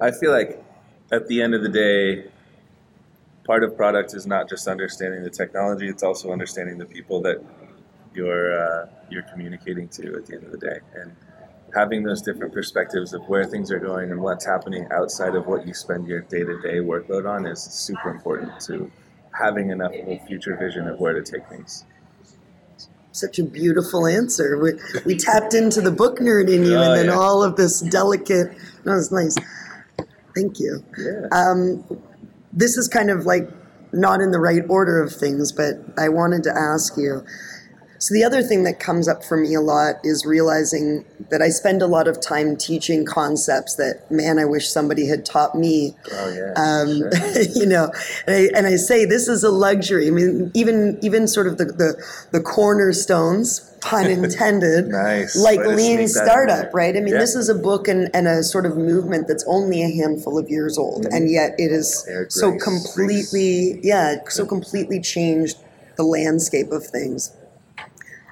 I 0.00 0.10
feel 0.10 0.32
like 0.32 0.64
at 1.10 1.28
the 1.28 1.42
end 1.42 1.54
of 1.54 1.62
the 1.62 1.68
day, 1.68 2.31
part 3.44 3.64
of 3.64 3.76
product 3.76 4.14
is 4.14 4.26
not 4.26 4.48
just 4.48 4.68
understanding 4.68 5.22
the 5.22 5.30
technology; 5.30 5.88
it's 5.88 6.02
also 6.02 6.32
understanding 6.32 6.78
the 6.78 6.86
people 6.86 7.20
that 7.22 7.42
you're 8.14 8.52
uh, 8.60 8.86
you're 9.10 9.24
communicating 9.32 9.88
to 9.88 10.16
at 10.16 10.26
the 10.26 10.34
end 10.34 10.44
of 10.44 10.52
the 10.52 10.58
day, 10.58 10.78
and 10.94 11.14
having 11.74 12.02
those 12.02 12.20
different 12.20 12.52
perspectives 12.52 13.14
of 13.14 13.22
where 13.28 13.44
things 13.44 13.70
are 13.72 13.78
going 13.78 14.10
and 14.10 14.20
what's 14.20 14.44
happening 14.44 14.86
outside 14.92 15.34
of 15.34 15.46
what 15.46 15.66
you 15.66 15.72
spend 15.72 16.06
your 16.06 16.20
day-to-day 16.20 16.76
workload 16.76 17.26
on 17.28 17.46
is 17.46 17.62
super 17.62 18.10
important 18.10 18.60
to 18.60 18.90
having 19.32 19.70
enough 19.70 19.92
of 19.94 20.06
a 20.08 20.18
future 20.26 20.54
vision 20.56 20.86
of 20.86 21.00
where 21.00 21.14
to 21.14 21.22
take 21.22 21.48
things. 21.48 21.86
Such 23.12 23.38
a 23.38 23.42
beautiful 23.44 24.06
answer. 24.06 24.58
We, 24.58 24.72
we 25.04 25.16
tapped 25.16 25.54
into 25.54 25.80
the 25.80 25.90
book 25.90 26.18
nerd 26.18 26.52
in 26.52 26.64
you, 26.64 26.76
Oh, 26.76 26.82
and 26.82 26.98
then 26.98 27.06
yeah. 27.06 27.18
all 27.18 27.42
of 27.42 27.56
this 27.56 27.80
delicate. 27.80 28.48
That 28.84 28.92
was 28.92 29.10
nice. 29.10 29.36
Thank 30.34 30.60
you. 30.60 30.84
Yeah. 30.98 31.28
Um, 31.30 31.84
this 32.52 32.76
is 32.76 32.88
kind 32.88 33.10
of 33.10 33.26
like 33.26 33.48
not 33.92 34.20
in 34.20 34.30
the 34.30 34.38
right 34.38 34.62
order 34.68 35.02
of 35.02 35.12
things, 35.12 35.52
but 35.52 35.74
I 35.98 36.08
wanted 36.08 36.42
to 36.44 36.50
ask 36.50 36.96
you. 36.96 37.24
So, 38.02 38.14
the 38.14 38.24
other 38.24 38.42
thing 38.42 38.64
that 38.64 38.80
comes 38.80 39.06
up 39.06 39.22
for 39.22 39.36
me 39.36 39.54
a 39.54 39.60
lot 39.60 40.00
is 40.02 40.26
realizing 40.26 41.04
that 41.30 41.40
I 41.40 41.50
spend 41.50 41.82
a 41.82 41.86
lot 41.86 42.08
of 42.08 42.20
time 42.20 42.56
teaching 42.56 43.04
concepts 43.04 43.76
that, 43.76 44.10
man, 44.10 44.40
I 44.40 44.44
wish 44.44 44.68
somebody 44.68 45.06
had 45.06 45.24
taught 45.24 45.54
me 45.54 45.94
oh 46.10 46.34
yeah. 46.34 46.52
um, 46.56 46.88
sure. 46.98 47.42
you 47.54 47.64
know, 47.64 47.92
and 48.26 48.34
I, 48.34 48.58
and 48.58 48.66
I 48.66 48.74
say 48.74 49.04
this 49.04 49.28
is 49.28 49.44
a 49.44 49.50
luxury. 49.50 50.08
I 50.08 50.10
mean, 50.10 50.50
even 50.52 50.98
even 51.00 51.28
sort 51.28 51.46
of 51.46 51.58
the 51.58 51.66
the, 51.66 52.04
the 52.32 52.40
cornerstones, 52.40 53.72
pun 53.80 54.06
intended, 54.06 54.88
Nice. 54.88 55.36
like 55.36 55.60
Way 55.60 55.66
lean 55.68 55.76
sneak 55.76 55.96
that 55.98 56.02
in 56.02 56.08
startup, 56.08 56.74
right? 56.74 56.96
I 56.96 56.98
mean, 56.98 57.14
Yeah. 57.14 57.20
this 57.20 57.36
is 57.36 57.48
a 57.48 57.54
book 57.54 57.86
and, 57.86 58.10
and 58.12 58.26
a 58.26 58.42
sort 58.42 58.66
of 58.66 58.76
movement 58.76 59.28
that's 59.28 59.44
only 59.46 59.80
a 59.80 59.88
handful 59.88 60.38
of 60.38 60.50
years 60.50 60.76
old, 60.76 61.06
and 61.06 61.30
yet 61.30 61.54
it 61.56 61.70
is 61.70 62.04
so 62.30 62.50
grace, 62.50 62.64
completely, 62.64 63.78
yeah, 63.84 64.16
so 64.28 64.44
completely 64.44 65.00
changed 65.00 65.56
the 65.94 66.02
landscape 66.02 66.72
of 66.72 66.84
things. 66.84 67.30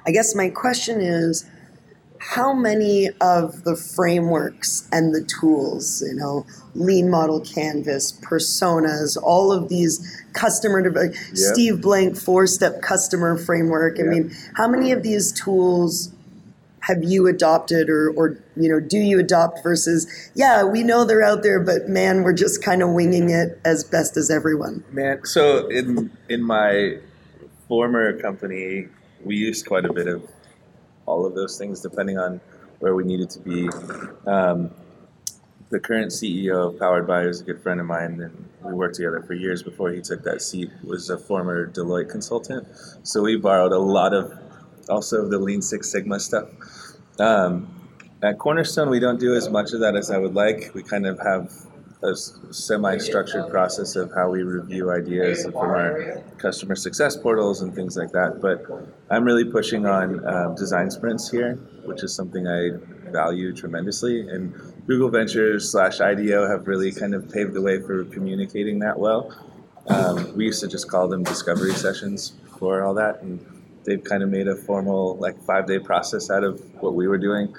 I 0.07 0.11
guess 0.11 0.35
my 0.35 0.49
question 0.51 1.01
is 1.01 1.49
how 2.19 2.53
many 2.53 3.09
of 3.21 3.65
the 3.65 3.75
frameworks 3.77 4.87
and 4.93 5.15
the 5.15 5.23
tools, 5.41 6.03
you 6.07 6.15
know, 6.15 6.45
lean 6.75 7.09
model 7.09 7.41
canvas, 7.41 8.13
personas, 8.13 9.17
all 9.23 9.53
of 9.53 9.69
these 9.71 10.23
customer, 10.35 10.91
like 10.93 11.15
Steve 11.35 11.81
Blank 11.81 12.17
four 12.19 12.47
step 12.47 12.83
customer 12.83 13.39
framework. 13.39 13.99
I 13.99 14.03
Yeah. 14.05 14.11
mean, 14.11 14.37
how 14.55 14.69
many 14.69 14.93
of 14.93 15.03
these 15.03 15.33
tools 15.33 16.11
have 16.81 17.03
you 17.05 17.27
adopted 17.27 17.89
or, 17.89 18.11
or, 18.11 18.39
you 18.57 18.69
know, 18.69 18.81
do 18.81 18.99
you 18.99 19.19
adopt 19.19 19.63
versus, 19.63 20.07
yeah, 20.35 20.63
we 20.65 20.83
know 20.83 21.05
they're 21.05 21.23
out 21.23 21.43
there, 21.43 21.61
but 21.61 21.89
man, 21.89 22.23
we're 22.23 22.33
just 22.33 22.63
kind 22.63 22.83
of 22.83 22.91
winging 22.91 23.31
it 23.31 23.59
as 23.65 23.85
best 23.85 24.17
as 24.17 24.31
everyone. 24.31 24.83
Man, 24.91 25.25
so 25.25 25.69
in 25.69 26.11
in 26.29 26.43
my 26.43 26.99
former 27.69 28.13
company, 28.15 28.89
we 29.25 29.37
used 29.37 29.67
quite 29.67 29.85
a 29.85 29.93
bit 29.93 30.07
of 30.07 30.29
all 31.07 31.27
of 31.27 31.35
those 31.35 31.59
things, 31.59 31.81
depending 31.81 32.19
on 32.19 32.41
where 32.79 32.95
we 32.95 33.05
needed 33.05 33.31
to 33.31 33.41
be. 33.41 33.69
Um, 34.27 34.71
the 35.71 35.79
current 35.79 36.11
CEO 36.11 36.69
of 36.69 36.79
Powered 36.79 37.07
By 37.07 37.23
is 37.23 37.41
a 37.41 37.45
good 37.45 37.63
friend 37.63 37.81
of 37.81 37.87
mine, 37.87 38.21
and 38.21 38.49
we 38.65 38.73
worked 38.73 38.97
together 38.97 39.23
for 39.23 39.35
years 39.35 39.63
before 39.63 39.91
he 39.91 40.01
took 40.01 40.25
that 40.25 40.43
seat. 40.43 40.71
Was 40.83 41.11
a 41.11 41.19
former 41.19 41.69
Deloitte 41.69 42.11
consultant, 42.11 42.67
so 43.03 43.23
we 43.23 43.37
borrowed 43.37 43.73
a 43.73 43.79
lot 43.79 44.13
of 44.13 44.37
also 44.89 45.29
the 45.29 45.39
Lean 45.39 45.63
Six 45.63 45.91
Sigma 45.91 46.19
stuff. 46.19 46.49
Um, 47.21 47.69
at 48.23 48.39
Cornerstone, 48.39 48.91
we 48.91 48.99
don't 48.99 49.21
do 49.21 49.35
as 49.35 49.49
much 49.49 49.73
of 49.73 49.81
that 49.81 49.97
as 49.97 50.11
I 50.11 50.19
would 50.19 50.35
like. 50.35 50.73
We 50.75 50.83
kind 50.83 51.07
of 51.07 51.19
have 51.21 51.53
a 52.03 52.17
semi-structured 52.17 53.51
process 53.51 53.95
of 53.95 54.11
how 54.15 54.31
we 54.31 54.43
review 54.43 54.91
ideas 54.91 55.45
from 55.45 55.55
our 55.57 56.23
customer 56.39 56.75
success 56.75 57.17
portals 57.17 57.61
and 57.61 57.75
things 57.75 57.97
like 57.97 58.11
that. 58.13 58.41
But 58.41 58.65
I'm 59.11 59.25
really 59.25 59.45
pushing 59.45 59.85
on 59.87 60.27
um, 60.27 60.55
design 60.55 60.91
sprints 60.91 61.31
here, 61.31 61.57
which 61.85 62.03
is 62.03 62.15
something 62.15 62.49
I 62.49 62.71
value 63.11 63.55
tremendously. 63.55 64.29
And 64.29 64.55
Google 64.87 65.11
Ventures 65.11 65.71
slash 65.71 66.01
IDEO 66.01 66.49
have 66.49 66.67
really 66.67 66.91
kind 66.91 67.15
of 67.15 67.31
paved 67.31 67.53
the 67.53 67.61
way 67.61 67.83
for 67.83 68.05
communicating 68.07 68.79
that 68.79 68.99
well. 68.99 69.35
Um, 69.89 70.35
we 70.37 70.47
used 70.47 70.61
to 70.61 70.69
just 70.69 70.91
call 70.91 71.09
them 71.09 71.23
discovery 71.23 71.73
sessions 71.75 72.35
for 72.59 72.83
all 72.83 72.95
that, 72.95 73.23
and 73.23 73.45
they've 73.85 74.03
kind 74.03 74.23
of 74.23 74.29
made 74.29 74.47
a 74.47 74.55
formal 74.55 75.17
like 75.17 75.43
five-day 75.43 75.81
process 75.81 76.31
out 76.31 76.45
of 76.45 76.61
what 76.83 76.95
we 76.95 77.09
were 77.09 77.19
doing. 77.19 77.55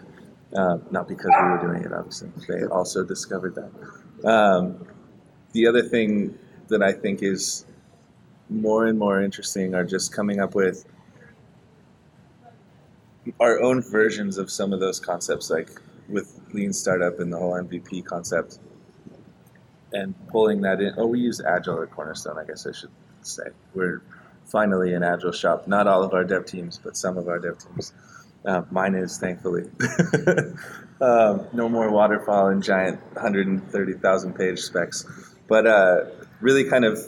Uh, 0.56 0.78
not 0.92 1.08
because 1.08 1.32
we 1.42 1.50
were 1.50 1.60
doing 1.62 1.84
it, 1.84 1.94
obviously. 1.94 2.30
They 2.48 2.66
also 2.66 3.06
discovered 3.06 3.56
that. 3.56 3.72
Um, 4.26 4.88
the 5.54 5.68
other 5.68 5.82
thing 5.82 6.38
that 6.68 6.82
I 6.82 6.92
think 6.92 7.24
is 7.24 7.66
more 8.50 8.86
and 8.86 8.98
more 8.98 9.22
interesting 9.22 9.76
are 9.76 9.84
just 9.86 10.14
coming 10.14 10.40
up 10.40 10.56
with 10.56 10.86
our 13.40 13.62
own 13.62 13.82
versions 13.82 14.38
of 14.38 14.50
some 14.50 14.74
of 14.74 14.80
those 14.80 15.00
concepts, 15.00 15.50
like 15.50 15.70
with 16.10 16.40
Lean 16.54 16.74
Startup 16.74 17.20
and 17.20 17.32
the 17.32 17.38
whole 17.38 17.54
MVP 17.54 18.04
concept, 18.06 18.60
and 19.94 20.16
pulling 20.28 20.62
that 20.62 20.82
in. 20.82 20.94
Oh, 20.98 21.08
we 21.08 21.20
use 21.20 21.42
Agile 21.42 21.84
at 21.84 21.92
Cornerstone, 21.92 22.38
I 22.38 22.46
guess 22.46 22.66
I 22.66 22.72
should 22.72 22.92
say. 23.22 23.44
We're 23.74 24.02
finally 24.46 24.94
an 24.94 25.04
Agile 25.04 25.32
shop. 25.32 25.68
Not 25.68 25.88
all 25.88 26.04
of 26.04 26.14
our 26.14 26.24
dev 26.24 26.46
teams, 26.46 26.80
but 26.84 26.98
some 26.98 27.18
of 27.18 27.28
our 27.28 27.40
dev 27.40 27.58
teams. 27.60 27.94
Uh, 28.46 28.64
mine 28.72 28.96
is, 28.96 29.18
thankfully. 29.18 29.64
um, 31.02 31.48
no 31.54 31.70
more 31.70 31.92
waterfall 31.92 32.48
and 32.48 32.64
giant 32.64 33.00
130,000 33.14 34.34
page 34.34 34.60
specs. 34.60 35.06
But 35.48 35.68
uh, 35.68 36.06
really, 36.40 36.70
kind 36.70 36.86
of, 36.86 37.00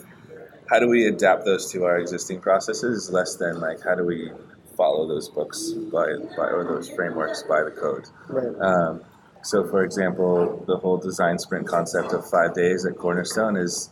how 0.68 0.78
do 0.78 0.88
we 0.88 1.06
adapt 1.06 1.44
those 1.44 1.70
to 1.72 1.84
our 1.84 1.98
existing 1.98 2.40
processes 2.40 3.10
less 3.10 3.36
than 3.36 3.60
like 3.60 3.82
how 3.82 3.94
do 3.94 4.04
we 4.04 4.30
follow 4.76 5.06
those 5.06 5.28
books 5.28 5.72
by, 5.92 6.06
by 6.36 6.48
or 6.50 6.64
those 6.64 6.88
frameworks 6.90 7.42
by 7.42 7.62
the 7.62 7.70
code? 7.70 8.06
Right. 8.28 8.54
Um, 8.60 9.04
so, 9.42 9.68
for 9.68 9.84
example, 9.84 10.64
the 10.66 10.78
whole 10.78 10.96
design 10.96 11.38
sprint 11.38 11.66
concept 11.66 12.12
of 12.12 12.28
five 12.28 12.54
days 12.54 12.86
at 12.86 12.96
Cornerstone 12.96 13.56
is 13.56 13.90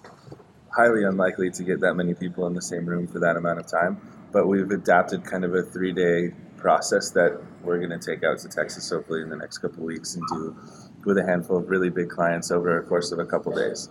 highly 0.74 1.05
unlikely 1.05 1.50
to 1.50 1.62
get 1.62 1.81
that 1.81 1.94
many 1.94 2.14
people 2.14 2.46
in 2.46 2.55
the 2.55 2.62
same 2.62 2.87
room 2.87 3.07
for 3.07 3.18
that 3.18 3.37
amount 3.37 3.59
of 3.59 3.66
time. 3.66 4.00
But 4.33 4.46
we've 4.46 4.70
adapted 4.70 5.24
kind 5.24 5.44
of 5.44 5.55
a 5.55 5.62
three 5.62 5.92
day 5.92 6.33
process 6.62 7.11
that 7.11 7.38
we're 7.62 7.79
going 7.79 7.90
to 7.90 7.98
take 7.98 8.22
out 8.22 8.38
to 8.38 8.48
Texas 8.48 8.88
hopefully 8.88 9.20
in 9.20 9.29
the 9.29 9.37
next 9.37 9.59
couple 9.59 9.85
weeks 9.85 10.14
and 10.14 10.25
do 10.29 10.57
with 11.05 11.18
a 11.18 11.25
handful 11.25 11.57
of 11.59 11.68
really 11.68 11.90
big 11.90 12.09
clients 12.09 12.53
over 12.53 12.79
a 12.79 12.83
course 12.85 13.11
of 13.11 13.18
a 13.18 13.27
couple 13.27 13.53
days. 13.53 13.88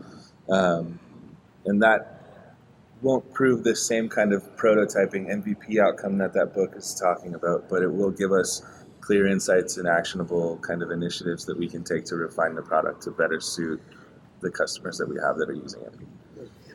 Um, 0.50 0.98
and 1.66 1.82
that 1.84 2.22
won't 3.02 3.32
prove 3.34 3.64
the 3.64 3.76
same 3.76 4.08
kind 4.08 4.32
of 4.32 4.44
prototyping 4.56 5.30
MVP 5.30 5.80
outcome 5.80 6.18
that 6.20 6.34
that 6.34 6.54
book 6.54 6.74
is 6.76 6.96
talking 6.96 7.36
about, 7.36 7.70
but 7.70 7.84
it 7.84 7.92
will 7.92 8.12
give 8.12 8.32
us 8.32 8.62
clear 9.02 9.28
insights 9.28 9.78
and 9.78 9.88
actionable 9.88 10.58
kind 10.58 10.82
of 10.82 10.92
initiatives 10.92 11.46
that 11.46 11.58
we 11.58 11.68
can 11.68 11.84
take 11.84 12.06
to 12.06 12.16
refine 12.16 12.56
the 12.56 12.62
product 12.62 13.02
to 13.04 13.12
better 13.12 13.42
suit 13.42 13.82
the 14.42 14.50
customers 14.50 14.98
that 14.98 15.10
we 15.10 15.16
have 15.16 15.38
that 15.38 15.50
are 15.50 15.54
using 15.54 15.82
it. 15.82 15.94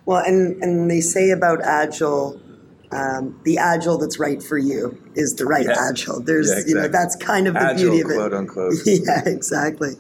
Well, 0.05 0.23
and, 0.25 0.63
and 0.63 0.91
they 0.91 1.01
say 1.01 1.31
about 1.31 1.61
Agile, 1.63 2.41
um, 2.93 3.41
the 3.45 3.59
Agile 3.59 3.99
that's 3.99 4.19
right 4.19 4.43
for 4.43 4.59
you 4.59 4.97
is 5.15 5.35
the 5.35 5.45
right. 5.45 5.67
Agile. 5.67 6.21
There's, 6.21 6.51
Yeah, 6.51 6.63
you 6.67 6.75
know, 6.75 6.89
that's 6.89 7.17
kind 7.17 7.49
of 7.49 7.55
the 7.55 7.61
Agile, 7.61 7.91
beauty 7.91 8.01
of 8.03 8.11
it. 8.11 8.15
quote 8.15 8.35
unquote. 8.35 8.75
yeah, 8.87 9.23
exactly. 9.27 9.95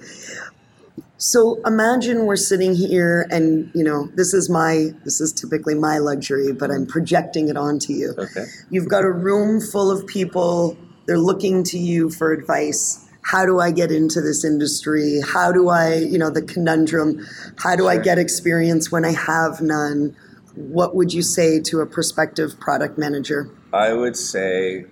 So 1.18 1.60
imagine 1.64 2.26
we're 2.26 2.36
sitting 2.36 2.74
here, 2.74 3.26
and 3.30 3.70
you 3.74 3.82
know, 3.82 4.08
this 4.14 4.34
is 4.34 4.50
my 4.50 4.90
this 5.04 5.20
is 5.20 5.32
typically 5.32 5.74
my 5.74 5.98
luxury, 5.98 6.52
but 6.52 6.70
I'm 6.70 6.86
projecting 6.86 7.48
it 7.48 7.56
onto 7.56 7.92
you. 7.94 8.14
Okay. 8.18 8.44
You've 8.70 8.88
got 8.88 9.02
a 9.04 9.10
room 9.10 9.60
full 9.60 9.90
of 9.90 10.06
people. 10.06 10.76
They're 11.06 11.18
looking 11.18 11.64
to 11.64 11.78
you 11.78 12.10
for 12.10 12.32
advice. 12.32 13.02
How 13.22 13.44
do 13.46 13.58
I 13.58 13.72
get 13.72 13.90
into 13.90 14.20
this 14.20 14.44
industry? 14.44 15.20
How 15.26 15.50
do 15.52 15.68
I, 15.68 15.96
you 15.96 16.18
know, 16.18 16.30
the 16.30 16.42
conundrum? 16.42 17.26
How 17.56 17.74
do 17.74 17.88
I 17.88 17.96
get 17.98 18.18
experience 18.18 18.92
when 18.92 19.04
I 19.04 19.12
have 19.12 19.60
none? 19.60 20.14
What 20.56 20.94
would 20.94 21.12
you 21.12 21.22
say 21.22 21.60
to 21.60 21.80
a 21.80 21.86
prospective 21.86 22.58
product 22.58 22.96
manager? 22.98 23.50
I 23.72 23.92
would 23.92 24.16
say 24.16 24.86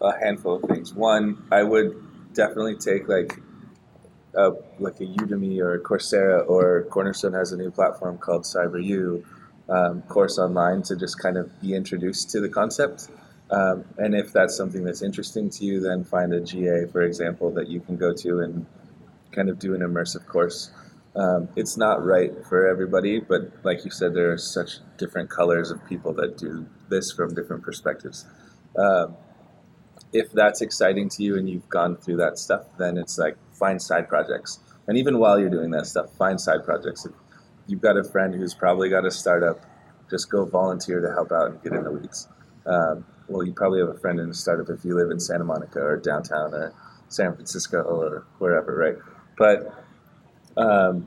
a 0.00 0.18
handful 0.18 0.56
of 0.56 0.70
things. 0.70 0.94
One, 0.94 1.42
I 1.50 1.62
would 1.62 2.32
definitely 2.32 2.76
take 2.76 3.08
like 3.08 3.40
a, 4.34 4.52
like 4.78 5.00
a 5.00 5.06
Udemy 5.06 5.60
or 5.60 5.74
a 5.74 5.80
Coursera 5.80 6.48
or 6.48 6.84
Cornerstone 6.84 7.32
has 7.32 7.52
a 7.52 7.56
new 7.56 7.70
platform 7.70 8.18
called 8.18 8.42
CyberU 8.42 9.24
um, 9.68 10.02
course 10.02 10.38
online 10.38 10.82
to 10.82 10.96
just 10.96 11.18
kind 11.18 11.36
of 11.36 11.60
be 11.60 11.74
introduced 11.74 12.30
to 12.30 12.40
the 12.40 12.48
concept. 12.48 13.08
Um, 13.50 13.84
and 13.98 14.14
if 14.14 14.32
that's 14.32 14.56
something 14.56 14.84
that's 14.84 15.02
interesting 15.02 15.50
to 15.50 15.64
you, 15.64 15.80
then 15.80 16.04
find 16.04 16.32
a 16.32 16.40
GA, 16.40 16.86
for 16.86 17.02
example, 17.02 17.50
that 17.52 17.68
you 17.68 17.80
can 17.80 17.96
go 17.96 18.12
to 18.14 18.40
and 18.40 18.66
kind 19.32 19.48
of 19.48 19.58
do 19.58 19.74
an 19.74 19.80
immersive 19.80 20.26
course. 20.26 20.70
Um, 21.16 21.48
it's 21.56 21.78
not 21.78 22.04
right 22.04 22.32
for 22.46 22.68
everybody, 22.68 23.20
but 23.20 23.50
like 23.64 23.84
you 23.84 23.90
said, 23.90 24.14
there 24.14 24.32
are 24.32 24.38
such 24.38 24.78
different 24.98 25.30
colors 25.30 25.70
of 25.70 25.84
people 25.86 26.12
that 26.14 26.36
do 26.36 26.66
this 26.90 27.10
from 27.10 27.34
different 27.34 27.62
perspectives. 27.62 28.26
Um, 28.78 29.16
if 30.12 30.30
that's 30.32 30.60
exciting 30.60 31.08
to 31.10 31.22
you 31.22 31.36
and 31.38 31.48
you've 31.48 31.68
gone 31.70 31.96
through 31.96 32.18
that 32.18 32.38
stuff, 32.38 32.66
then 32.78 32.98
it's 32.98 33.18
like 33.18 33.36
find 33.52 33.80
side 33.80 34.08
projects. 34.08 34.60
And 34.86 34.98
even 34.98 35.18
while 35.18 35.38
you're 35.38 35.50
doing 35.50 35.70
that 35.70 35.86
stuff, 35.86 36.12
find 36.16 36.40
side 36.40 36.64
projects. 36.64 37.06
If 37.06 37.12
you've 37.66 37.80
got 37.80 37.96
a 37.96 38.04
friend 38.04 38.34
who's 38.34 38.54
probably 38.54 38.90
got 38.90 39.06
a 39.06 39.10
startup, 39.10 39.64
just 40.10 40.30
go 40.30 40.44
volunteer 40.44 41.00
to 41.00 41.12
help 41.12 41.32
out 41.32 41.50
and 41.50 41.62
get 41.62 41.72
in 41.72 41.82
the 41.82 41.90
weeds. 41.90 42.28
Um, 42.66 43.04
well, 43.28 43.44
you 43.44 43.52
probably 43.52 43.80
have 43.80 43.88
a 43.88 43.98
friend 43.98 44.20
in 44.20 44.30
a 44.30 44.34
startup 44.34 44.68
if 44.68 44.84
you 44.84 44.94
live 44.94 45.10
in 45.10 45.18
Santa 45.18 45.44
Monica 45.44 45.80
or 45.80 45.96
downtown 45.96 46.54
or 46.54 46.74
San 47.08 47.34
Francisco 47.34 47.82
or 47.82 48.26
wherever, 48.38 48.76
right? 48.76 48.96
But 49.36 49.85
um, 50.56 51.06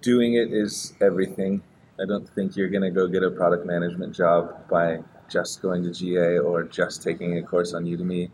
doing 0.00 0.34
it 0.34 0.52
is 0.52 0.94
everything. 1.00 1.62
I 2.00 2.06
don't 2.06 2.28
think 2.28 2.56
you're 2.56 2.68
going 2.68 2.82
to 2.82 2.90
go 2.90 3.06
get 3.06 3.22
a 3.22 3.30
product 3.30 3.66
management 3.66 4.14
job 4.14 4.68
by 4.68 5.00
just 5.28 5.62
going 5.62 5.82
to 5.84 5.92
GA 5.92 6.38
or 6.38 6.64
just 6.64 7.02
taking 7.02 7.38
a 7.38 7.42
course 7.42 7.74
on 7.74 7.84
Udemy 7.84 8.30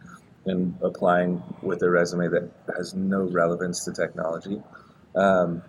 and 0.47 0.77
applying 0.83 1.43
with 1.63 1.83
a 1.83 1.91
resume 1.91 2.29
that 2.29 2.49
has 2.77 2.95
no 2.95 3.23
relevance 3.23 3.85
to 3.85 3.93
technology. 3.93 4.63
Um, 5.15 5.63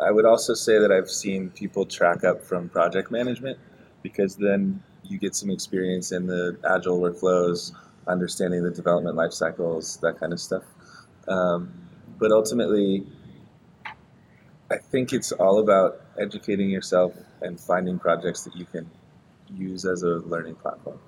I 0.00 0.10
would 0.10 0.24
also 0.24 0.54
say 0.54 0.78
that 0.78 0.90
I've 0.90 1.10
seen 1.10 1.50
people 1.50 1.86
track 1.86 2.24
up 2.24 2.42
from 2.42 2.68
project 2.68 3.10
management 3.10 3.58
because 4.02 4.36
then 4.36 4.82
you 5.04 5.18
get 5.18 5.34
some 5.34 5.50
experience 5.50 6.12
in 6.12 6.26
the 6.26 6.56
agile 6.68 6.98
workflows, 6.98 7.72
understanding 8.08 8.64
the 8.64 8.70
development 8.70 9.16
life 9.16 9.32
cycles, 9.32 9.98
that 9.98 10.18
kind 10.18 10.32
of 10.32 10.40
stuff. 10.40 10.64
Um, 11.28 11.72
but 12.18 12.32
ultimately, 12.32 13.06
I 14.72 14.78
think 14.78 15.12
it's 15.12 15.32
all 15.32 15.58
about 15.58 16.00
educating 16.18 16.70
yourself 16.70 17.12
and 17.42 17.60
finding 17.60 17.98
projects 17.98 18.44
that 18.44 18.56
you 18.56 18.64
can 18.64 18.90
use 19.54 19.84
as 19.84 20.02
a 20.02 20.16
learning 20.26 20.54
platform. 20.56 20.98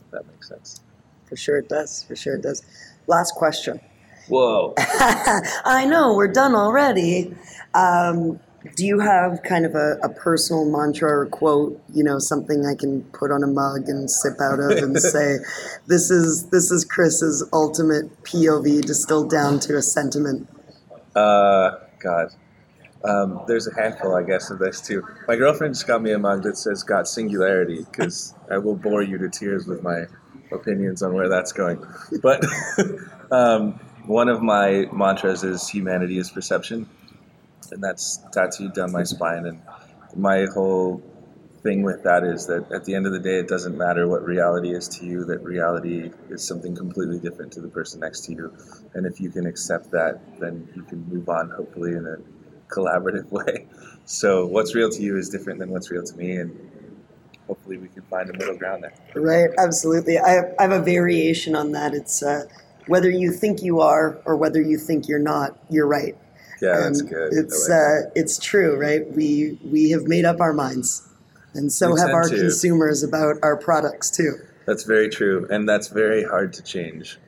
If 0.00 0.10
that 0.10 0.26
makes 0.26 0.48
sense. 0.48 0.80
For 1.26 1.36
sure 1.36 1.58
it 1.58 1.68
does. 1.68 2.04
For 2.04 2.14
sure 2.14 2.36
it 2.36 2.42
does. 2.42 2.62
Last 3.06 3.34
question. 3.34 3.80
Whoa. 4.28 4.74
I 4.78 5.86
know 5.88 6.14
we're 6.14 6.32
done 6.32 6.54
already. 6.54 7.34
Um, 7.74 8.40
do 8.76 8.84
you 8.84 8.98
have 8.98 9.42
kind 9.42 9.64
of 9.64 9.74
a, 9.74 9.96
a 10.02 10.10
personal 10.10 10.70
mantra 10.70 11.20
or 11.20 11.26
quote? 11.26 11.80
You 11.94 12.04
know, 12.04 12.18
something 12.18 12.66
I 12.66 12.74
can 12.74 13.02
put 13.04 13.30
on 13.30 13.42
a 13.42 13.46
mug 13.46 13.88
and 13.88 14.10
sip 14.10 14.38
out 14.40 14.58
of 14.60 14.70
and 14.72 14.98
say, 15.00 15.38
"This 15.86 16.10
is 16.10 16.48
this 16.50 16.70
is 16.70 16.84
Chris's 16.84 17.48
ultimate 17.52 18.24
POV 18.24 18.82
distilled 18.82 19.30
down 19.30 19.60
to 19.60 19.76
a 19.76 19.82
sentiment." 19.82 20.48
Uh, 21.14 21.78
God. 22.00 22.34
Um, 23.04 23.42
there's 23.46 23.66
a 23.68 23.74
handful, 23.74 24.16
I 24.16 24.22
guess, 24.22 24.50
of 24.50 24.58
this 24.58 24.80
too. 24.80 25.06
My 25.28 25.36
girlfriend 25.36 25.74
just 25.74 25.86
got 25.86 26.02
me 26.02 26.12
a 26.12 26.18
mug 26.18 26.42
that 26.42 26.56
says 26.56 26.82
"Got 26.82 27.06
Singularity" 27.06 27.84
because 27.84 28.34
I 28.50 28.58
will 28.58 28.74
bore 28.74 29.02
you 29.02 29.18
to 29.18 29.28
tears 29.28 29.66
with 29.66 29.82
my 29.82 30.06
opinions 30.50 31.02
on 31.02 31.14
where 31.14 31.28
that's 31.28 31.52
going. 31.52 31.84
But 32.22 32.44
um, 33.30 33.74
one 34.06 34.28
of 34.28 34.42
my 34.42 34.86
mantras 34.92 35.44
is 35.44 35.68
"Humanity 35.68 36.18
is 36.18 36.30
perception," 36.30 36.88
and 37.70 37.82
that's 37.82 38.18
tattooed 38.32 38.74
down 38.74 38.90
my 38.90 39.04
spine. 39.04 39.46
And 39.46 39.62
my 40.16 40.46
whole 40.52 41.02
thing 41.62 41.82
with 41.82 42.02
that 42.04 42.24
is 42.24 42.46
that 42.46 42.70
at 42.72 42.84
the 42.84 42.94
end 42.94 43.06
of 43.06 43.12
the 43.12 43.18
day, 43.20 43.38
it 43.38 43.48
doesn't 43.48 43.76
matter 43.76 44.08
what 44.08 44.24
reality 44.24 44.74
is 44.74 44.88
to 44.88 45.06
you. 45.06 45.24
That 45.24 45.42
reality 45.42 46.10
is 46.30 46.44
something 46.44 46.74
completely 46.74 47.18
different 47.20 47.52
to 47.52 47.60
the 47.60 47.68
person 47.68 48.00
next 48.00 48.24
to 48.26 48.32
you. 48.32 48.52
And 48.94 49.06
if 49.06 49.20
you 49.20 49.30
can 49.30 49.46
accept 49.46 49.90
that, 49.92 50.20
then 50.40 50.68
you 50.74 50.82
can 50.82 51.06
move 51.08 51.28
on, 51.28 51.50
hopefully, 51.50 51.92
in 51.92 52.06
a 52.06 52.16
collaborative 52.68 53.30
way. 53.30 53.66
So 54.04 54.46
what's 54.46 54.74
real 54.74 54.90
to 54.90 55.02
you 55.02 55.16
is 55.16 55.28
different 55.28 55.58
than 55.58 55.70
what's 55.70 55.90
real 55.90 56.02
to 56.04 56.16
me, 56.16 56.36
and 56.36 56.56
hopefully 57.46 57.76
we 57.76 57.88
can 57.88 58.02
find 58.02 58.30
a 58.30 58.32
middle 58.32 58.56
ground 58.56 58.84
there. 58.84 58.94
Right? 59.22 59.50
Absolutely. 59.58 60.18
I, 60.18 60.38
I 60.58 60.62
have 60.62 60.72
a 60.72 60.80
variation 60.80 61.54
on 61.54 61.72
that. 61.72 61.94
It's 61.94 62.22
uh, 62.22 62.44
whether 62.86 63.10
you 63.10 63.32
think 63.32 63.62
you 63.62 63.80
are 63.80 64.18
or 64.24 64.36
whether 64.36 64.62
you 64.62 64.78
think 64.78 65.08
you're 65.08 65.18
not. 65.18 65.58
You're 65.70 65.86
right. 65.86 66.16
Yeah, 66.60 66.80
that's 66.80 67.02
good. 67.02 67.32
It's 67.32 67.68
like 67.68 67.78
uh, 67.78 68.10
it's 68.16 68.38
true, 68.38 68.76
right? 68.76 69.08
We 69.14 69.58
we 69.64 69.90
have 69.90 70.04
made 70.04 70.24
up 70.24 70.40
our 70.40 70.52
minds, 70.52 71.06
and 71.54 71.72
so 71.72 71.94
We 71.94 72.00
have 72.00 72.10
our 72.10 72.28
to. 72.28 72.36
consumers 72.36 73.04
about 73.04 73.36
our 73.42 73.56
products 73.56 74.10
too. 74.10 74.34
That's 74.66 74.82
very 74.82 75.08
true, 75.08 75.46
and 75.50 75.68
that's 75.68 75.88
very 75.88 76.24
hard 76.24 76.52
to 76.54 76.62
change. 76.62 77.18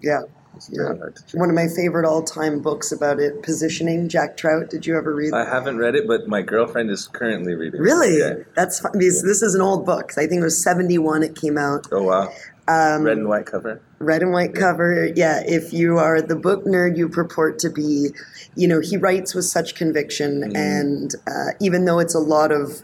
Yeah. 0.00 0.22
It's 0.56 0.68
very 0.68 0.88
Yeah. 0.94 0.98
hard 0.98 1.16
to 1.16 1.22
change. 1.22 1.34
One 1.40 1.48
of 1.50 1.54
my 1.54 1.68
favorite 1.68 2.04
all-time 2.04 2.58
books 2.60 2.90
about 2.90 3.20
it, 3.20 3.42
Positioning, 3.42 4.08
Jack 4.08 4.36
Trout. 4.36 4.70
Did 4.70 4.86
you 4.86 4.96
ever 4.96 5.14
read? 5.14 5.28
It? 5.28 5.34
I 5.34 5.44
haven't 5.44 5.78
read 5.78 5.94
it, 5.94 6.06
but 6.08 6.26
my 6.26 6.42
girlfriend 6.42 6.90
is 6.90 7.06
currently 7.06 7.54
reading. 7.54 7.80
it. 7.80 7.84
really? 7.84 8.18
Yeah. 8.18 8.34
That's 8.56 8.80
fun. 8.80 8.92
Because 8.92 9.22
this 9.22 9.42
is 9.42 9.54
an 9.54 9.60
old 9.60 9.86
book. 9.86 10.12
I 10.16 10.26
think 10.26 10.40
it 10.40 10.44
was 10.44 10.60
'71. 10.62 11.22
It 11.22 11.34
came 11.36 11.56
out. 11.58 11.86
Oh 11.92 12.02
wow. 12.02 12.32
Um, 12.66 13.04
Red 13.04 13.16
and 13.18 13.28
white 13.28 13.46
cover. 13.46 13.80
red 13.98 14.20
and 14.20 14.30
white 14.32 14.54
cover. 14.54 15.08
Yeah, 15.16 15.42
if 15.46 15.72
you 15.72 15.96
are 15.98 16.20
the 16.20 16.36
book 16.36 16.64
nerd 16.66 16.98
you 16.98 17.08
purport 17.08 17.58
to 17.60 17.70
be, 17.70 18.10
you 18.56 18.68
know, 18.68 18.80
he 18.80 18.98
writes 18.98 19.34
with 19.34 19.46
such 19.46 19.74
conviction. 19.74 20.42
Mhm. 20.52 20.56
And 20.56 21.14
uh, 21.26 21.52
even 21.60 21.86
though 21.86 21.98
it's 21.98 22.14
a 22.14 22.18
lot 22.20 22.52
of 22.52 22.82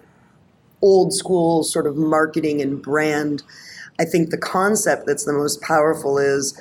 old 0.80 1.12
school 1.12 1.64
sort 1.64 1.86
of 1.86 1.96
marketing 1.96 2.62
and 2.62 2.80
brand, 2.80 3.42
I 3.98 4.04
think 4.06 4.30
the 4.30 4.38
concept 4.38 5.06
that's 5.06 5.24
the 5.24 5.32
most 5.34 5.60
powerful 5.60 6.16
is 6.18 6.54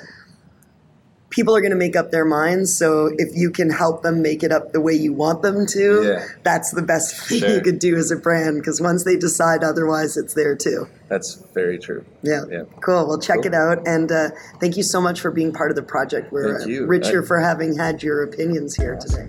people 1.34 1.54
are 1.56 1.60
going 1.60 1.72
to 1.72 1.76
make 1.76 1.96
up 1.96 2.12
their 2.12 2.24
minds. 2.24 2.72
So 2.72 3.10
if 3.18 3.34
you 3.34 3.50
can 3.50 3.68
help 3.68 4.02
them 4.04 4.22
make 4.22 4.44
it 4.44 4.52
up 4.52 4.72
the 4.72 4.80
way 4.80 4.92
you 4.94 5.12
want 5.12 5.42
them 5.42 5.66
to, 5.66 6.04
Yeah. 6.04 6.24
that's 6.44 6.70
the 6.70 6.82
best 6.82 7.16
thing 7.28 7.42
you 7.42 7.60
could 7.60 7.80
do 7.80 7.96
as 7.96 8.12
a 8.12 8.16
brand 8.16 8.58
because 8.60 8.80
once 8.80 9.02
they 9.04 9.16
decide 9.16 9.64
otherwise, 9.64 10.16
it's 10.16 10.34
there 10.34 10.54
too. 10.54 10.86
That's 11.08 11.34
very 11.52 11.78
true. 11.78 12.04
Yeah. 12.22 12.42
Yeah. 12.48 12.62
Cool. 12.80 13.08
Well, 13.08 13.18
check 13.18 13.38
Cool. 13.38 13.46
it 13.46 13.54
out. 13.54 13.86
And 13.86 14.12
uh, 14.12 14.30
thank 14.60 14.76
you 14.76 14.84
so 14.84 15.00
much 15.00 15.20
for 15.20 15.32
being 15.32 15.52
part 15.52 15.70
of 15.70 15.76
the 15.76 15.82
project. 15.82 16.30
We're 16.32 16.58
Thank 16.58 16.68
uh, 16.68 16.70
you. 16.72 16.86
richer 16.86 17.22
I- 17.22 17.26
for 17.26 17.40
having 17.40 17.76
had 17.76 18.02
your 18.02 18.22
opinions 18.22 18.76
here 18.76 18.96
today. 18.96 19.28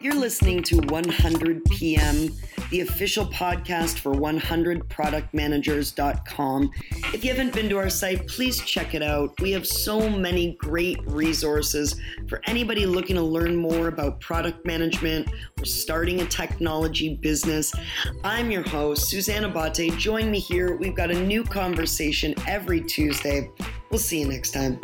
You're 0.00 0.14
listening 0.14 0.62
to 0.64 0.78
100 0.78 1.64
PM, 1.66 2.30
the 2.70 2.80
official 2.80 3.26
podcast 3.26 3.98
for 3.98 4.12
100productmanagers.com. 4.12 6.70
If 7.12 7.24
you 7.24 7.30
haven't 7.30 7.54
been 7.54 7.68
to 7.68 7.78
our 7.78 7.90
site, 7.90 8.28
please 8.28 8.60
check 8.60 8.94
it 8.94 9.02
out. 9.02 9.34
We 9.40 9.50
have 9.52 9.66
so 9.66 10.08
many 10.08 10.56
great 10.60 11.00
resources 11.06 12.00
for 12.28 12.40
anybody 12.46 12.86
looking 12.86 13.16
to 13.16 13.22
learn 13.22 13.56
more 13.56 13.88
about 13.88 14.20
product 14.20 14.64
management 14.64 15.28
or 15.58 15.64
starting 15.64 16.20
a 16.20 16.26
technology 16.26 17.16
business. 17.16 17.74
I'm 18.24 18.50
your 18.50 18.66
host, 18.68 19.08
Susanna 19.08 19.48
Bate. 19.48 19.96
Join 19.98 20.30
me 20.30 20.38
here. 20.38 20.76
We've 20.76 20.94
got 20.94 21.10
a 21.10 21.20
new 21.20 21.42
conversation 21.42 22.34
every 22.46 22.80
Tuesday. 22.80 23.50
We'll 23.90 23.98
see 23.98 24.20
you 24.20 24.28
next 24.28 24.52
time. 24.52 24.78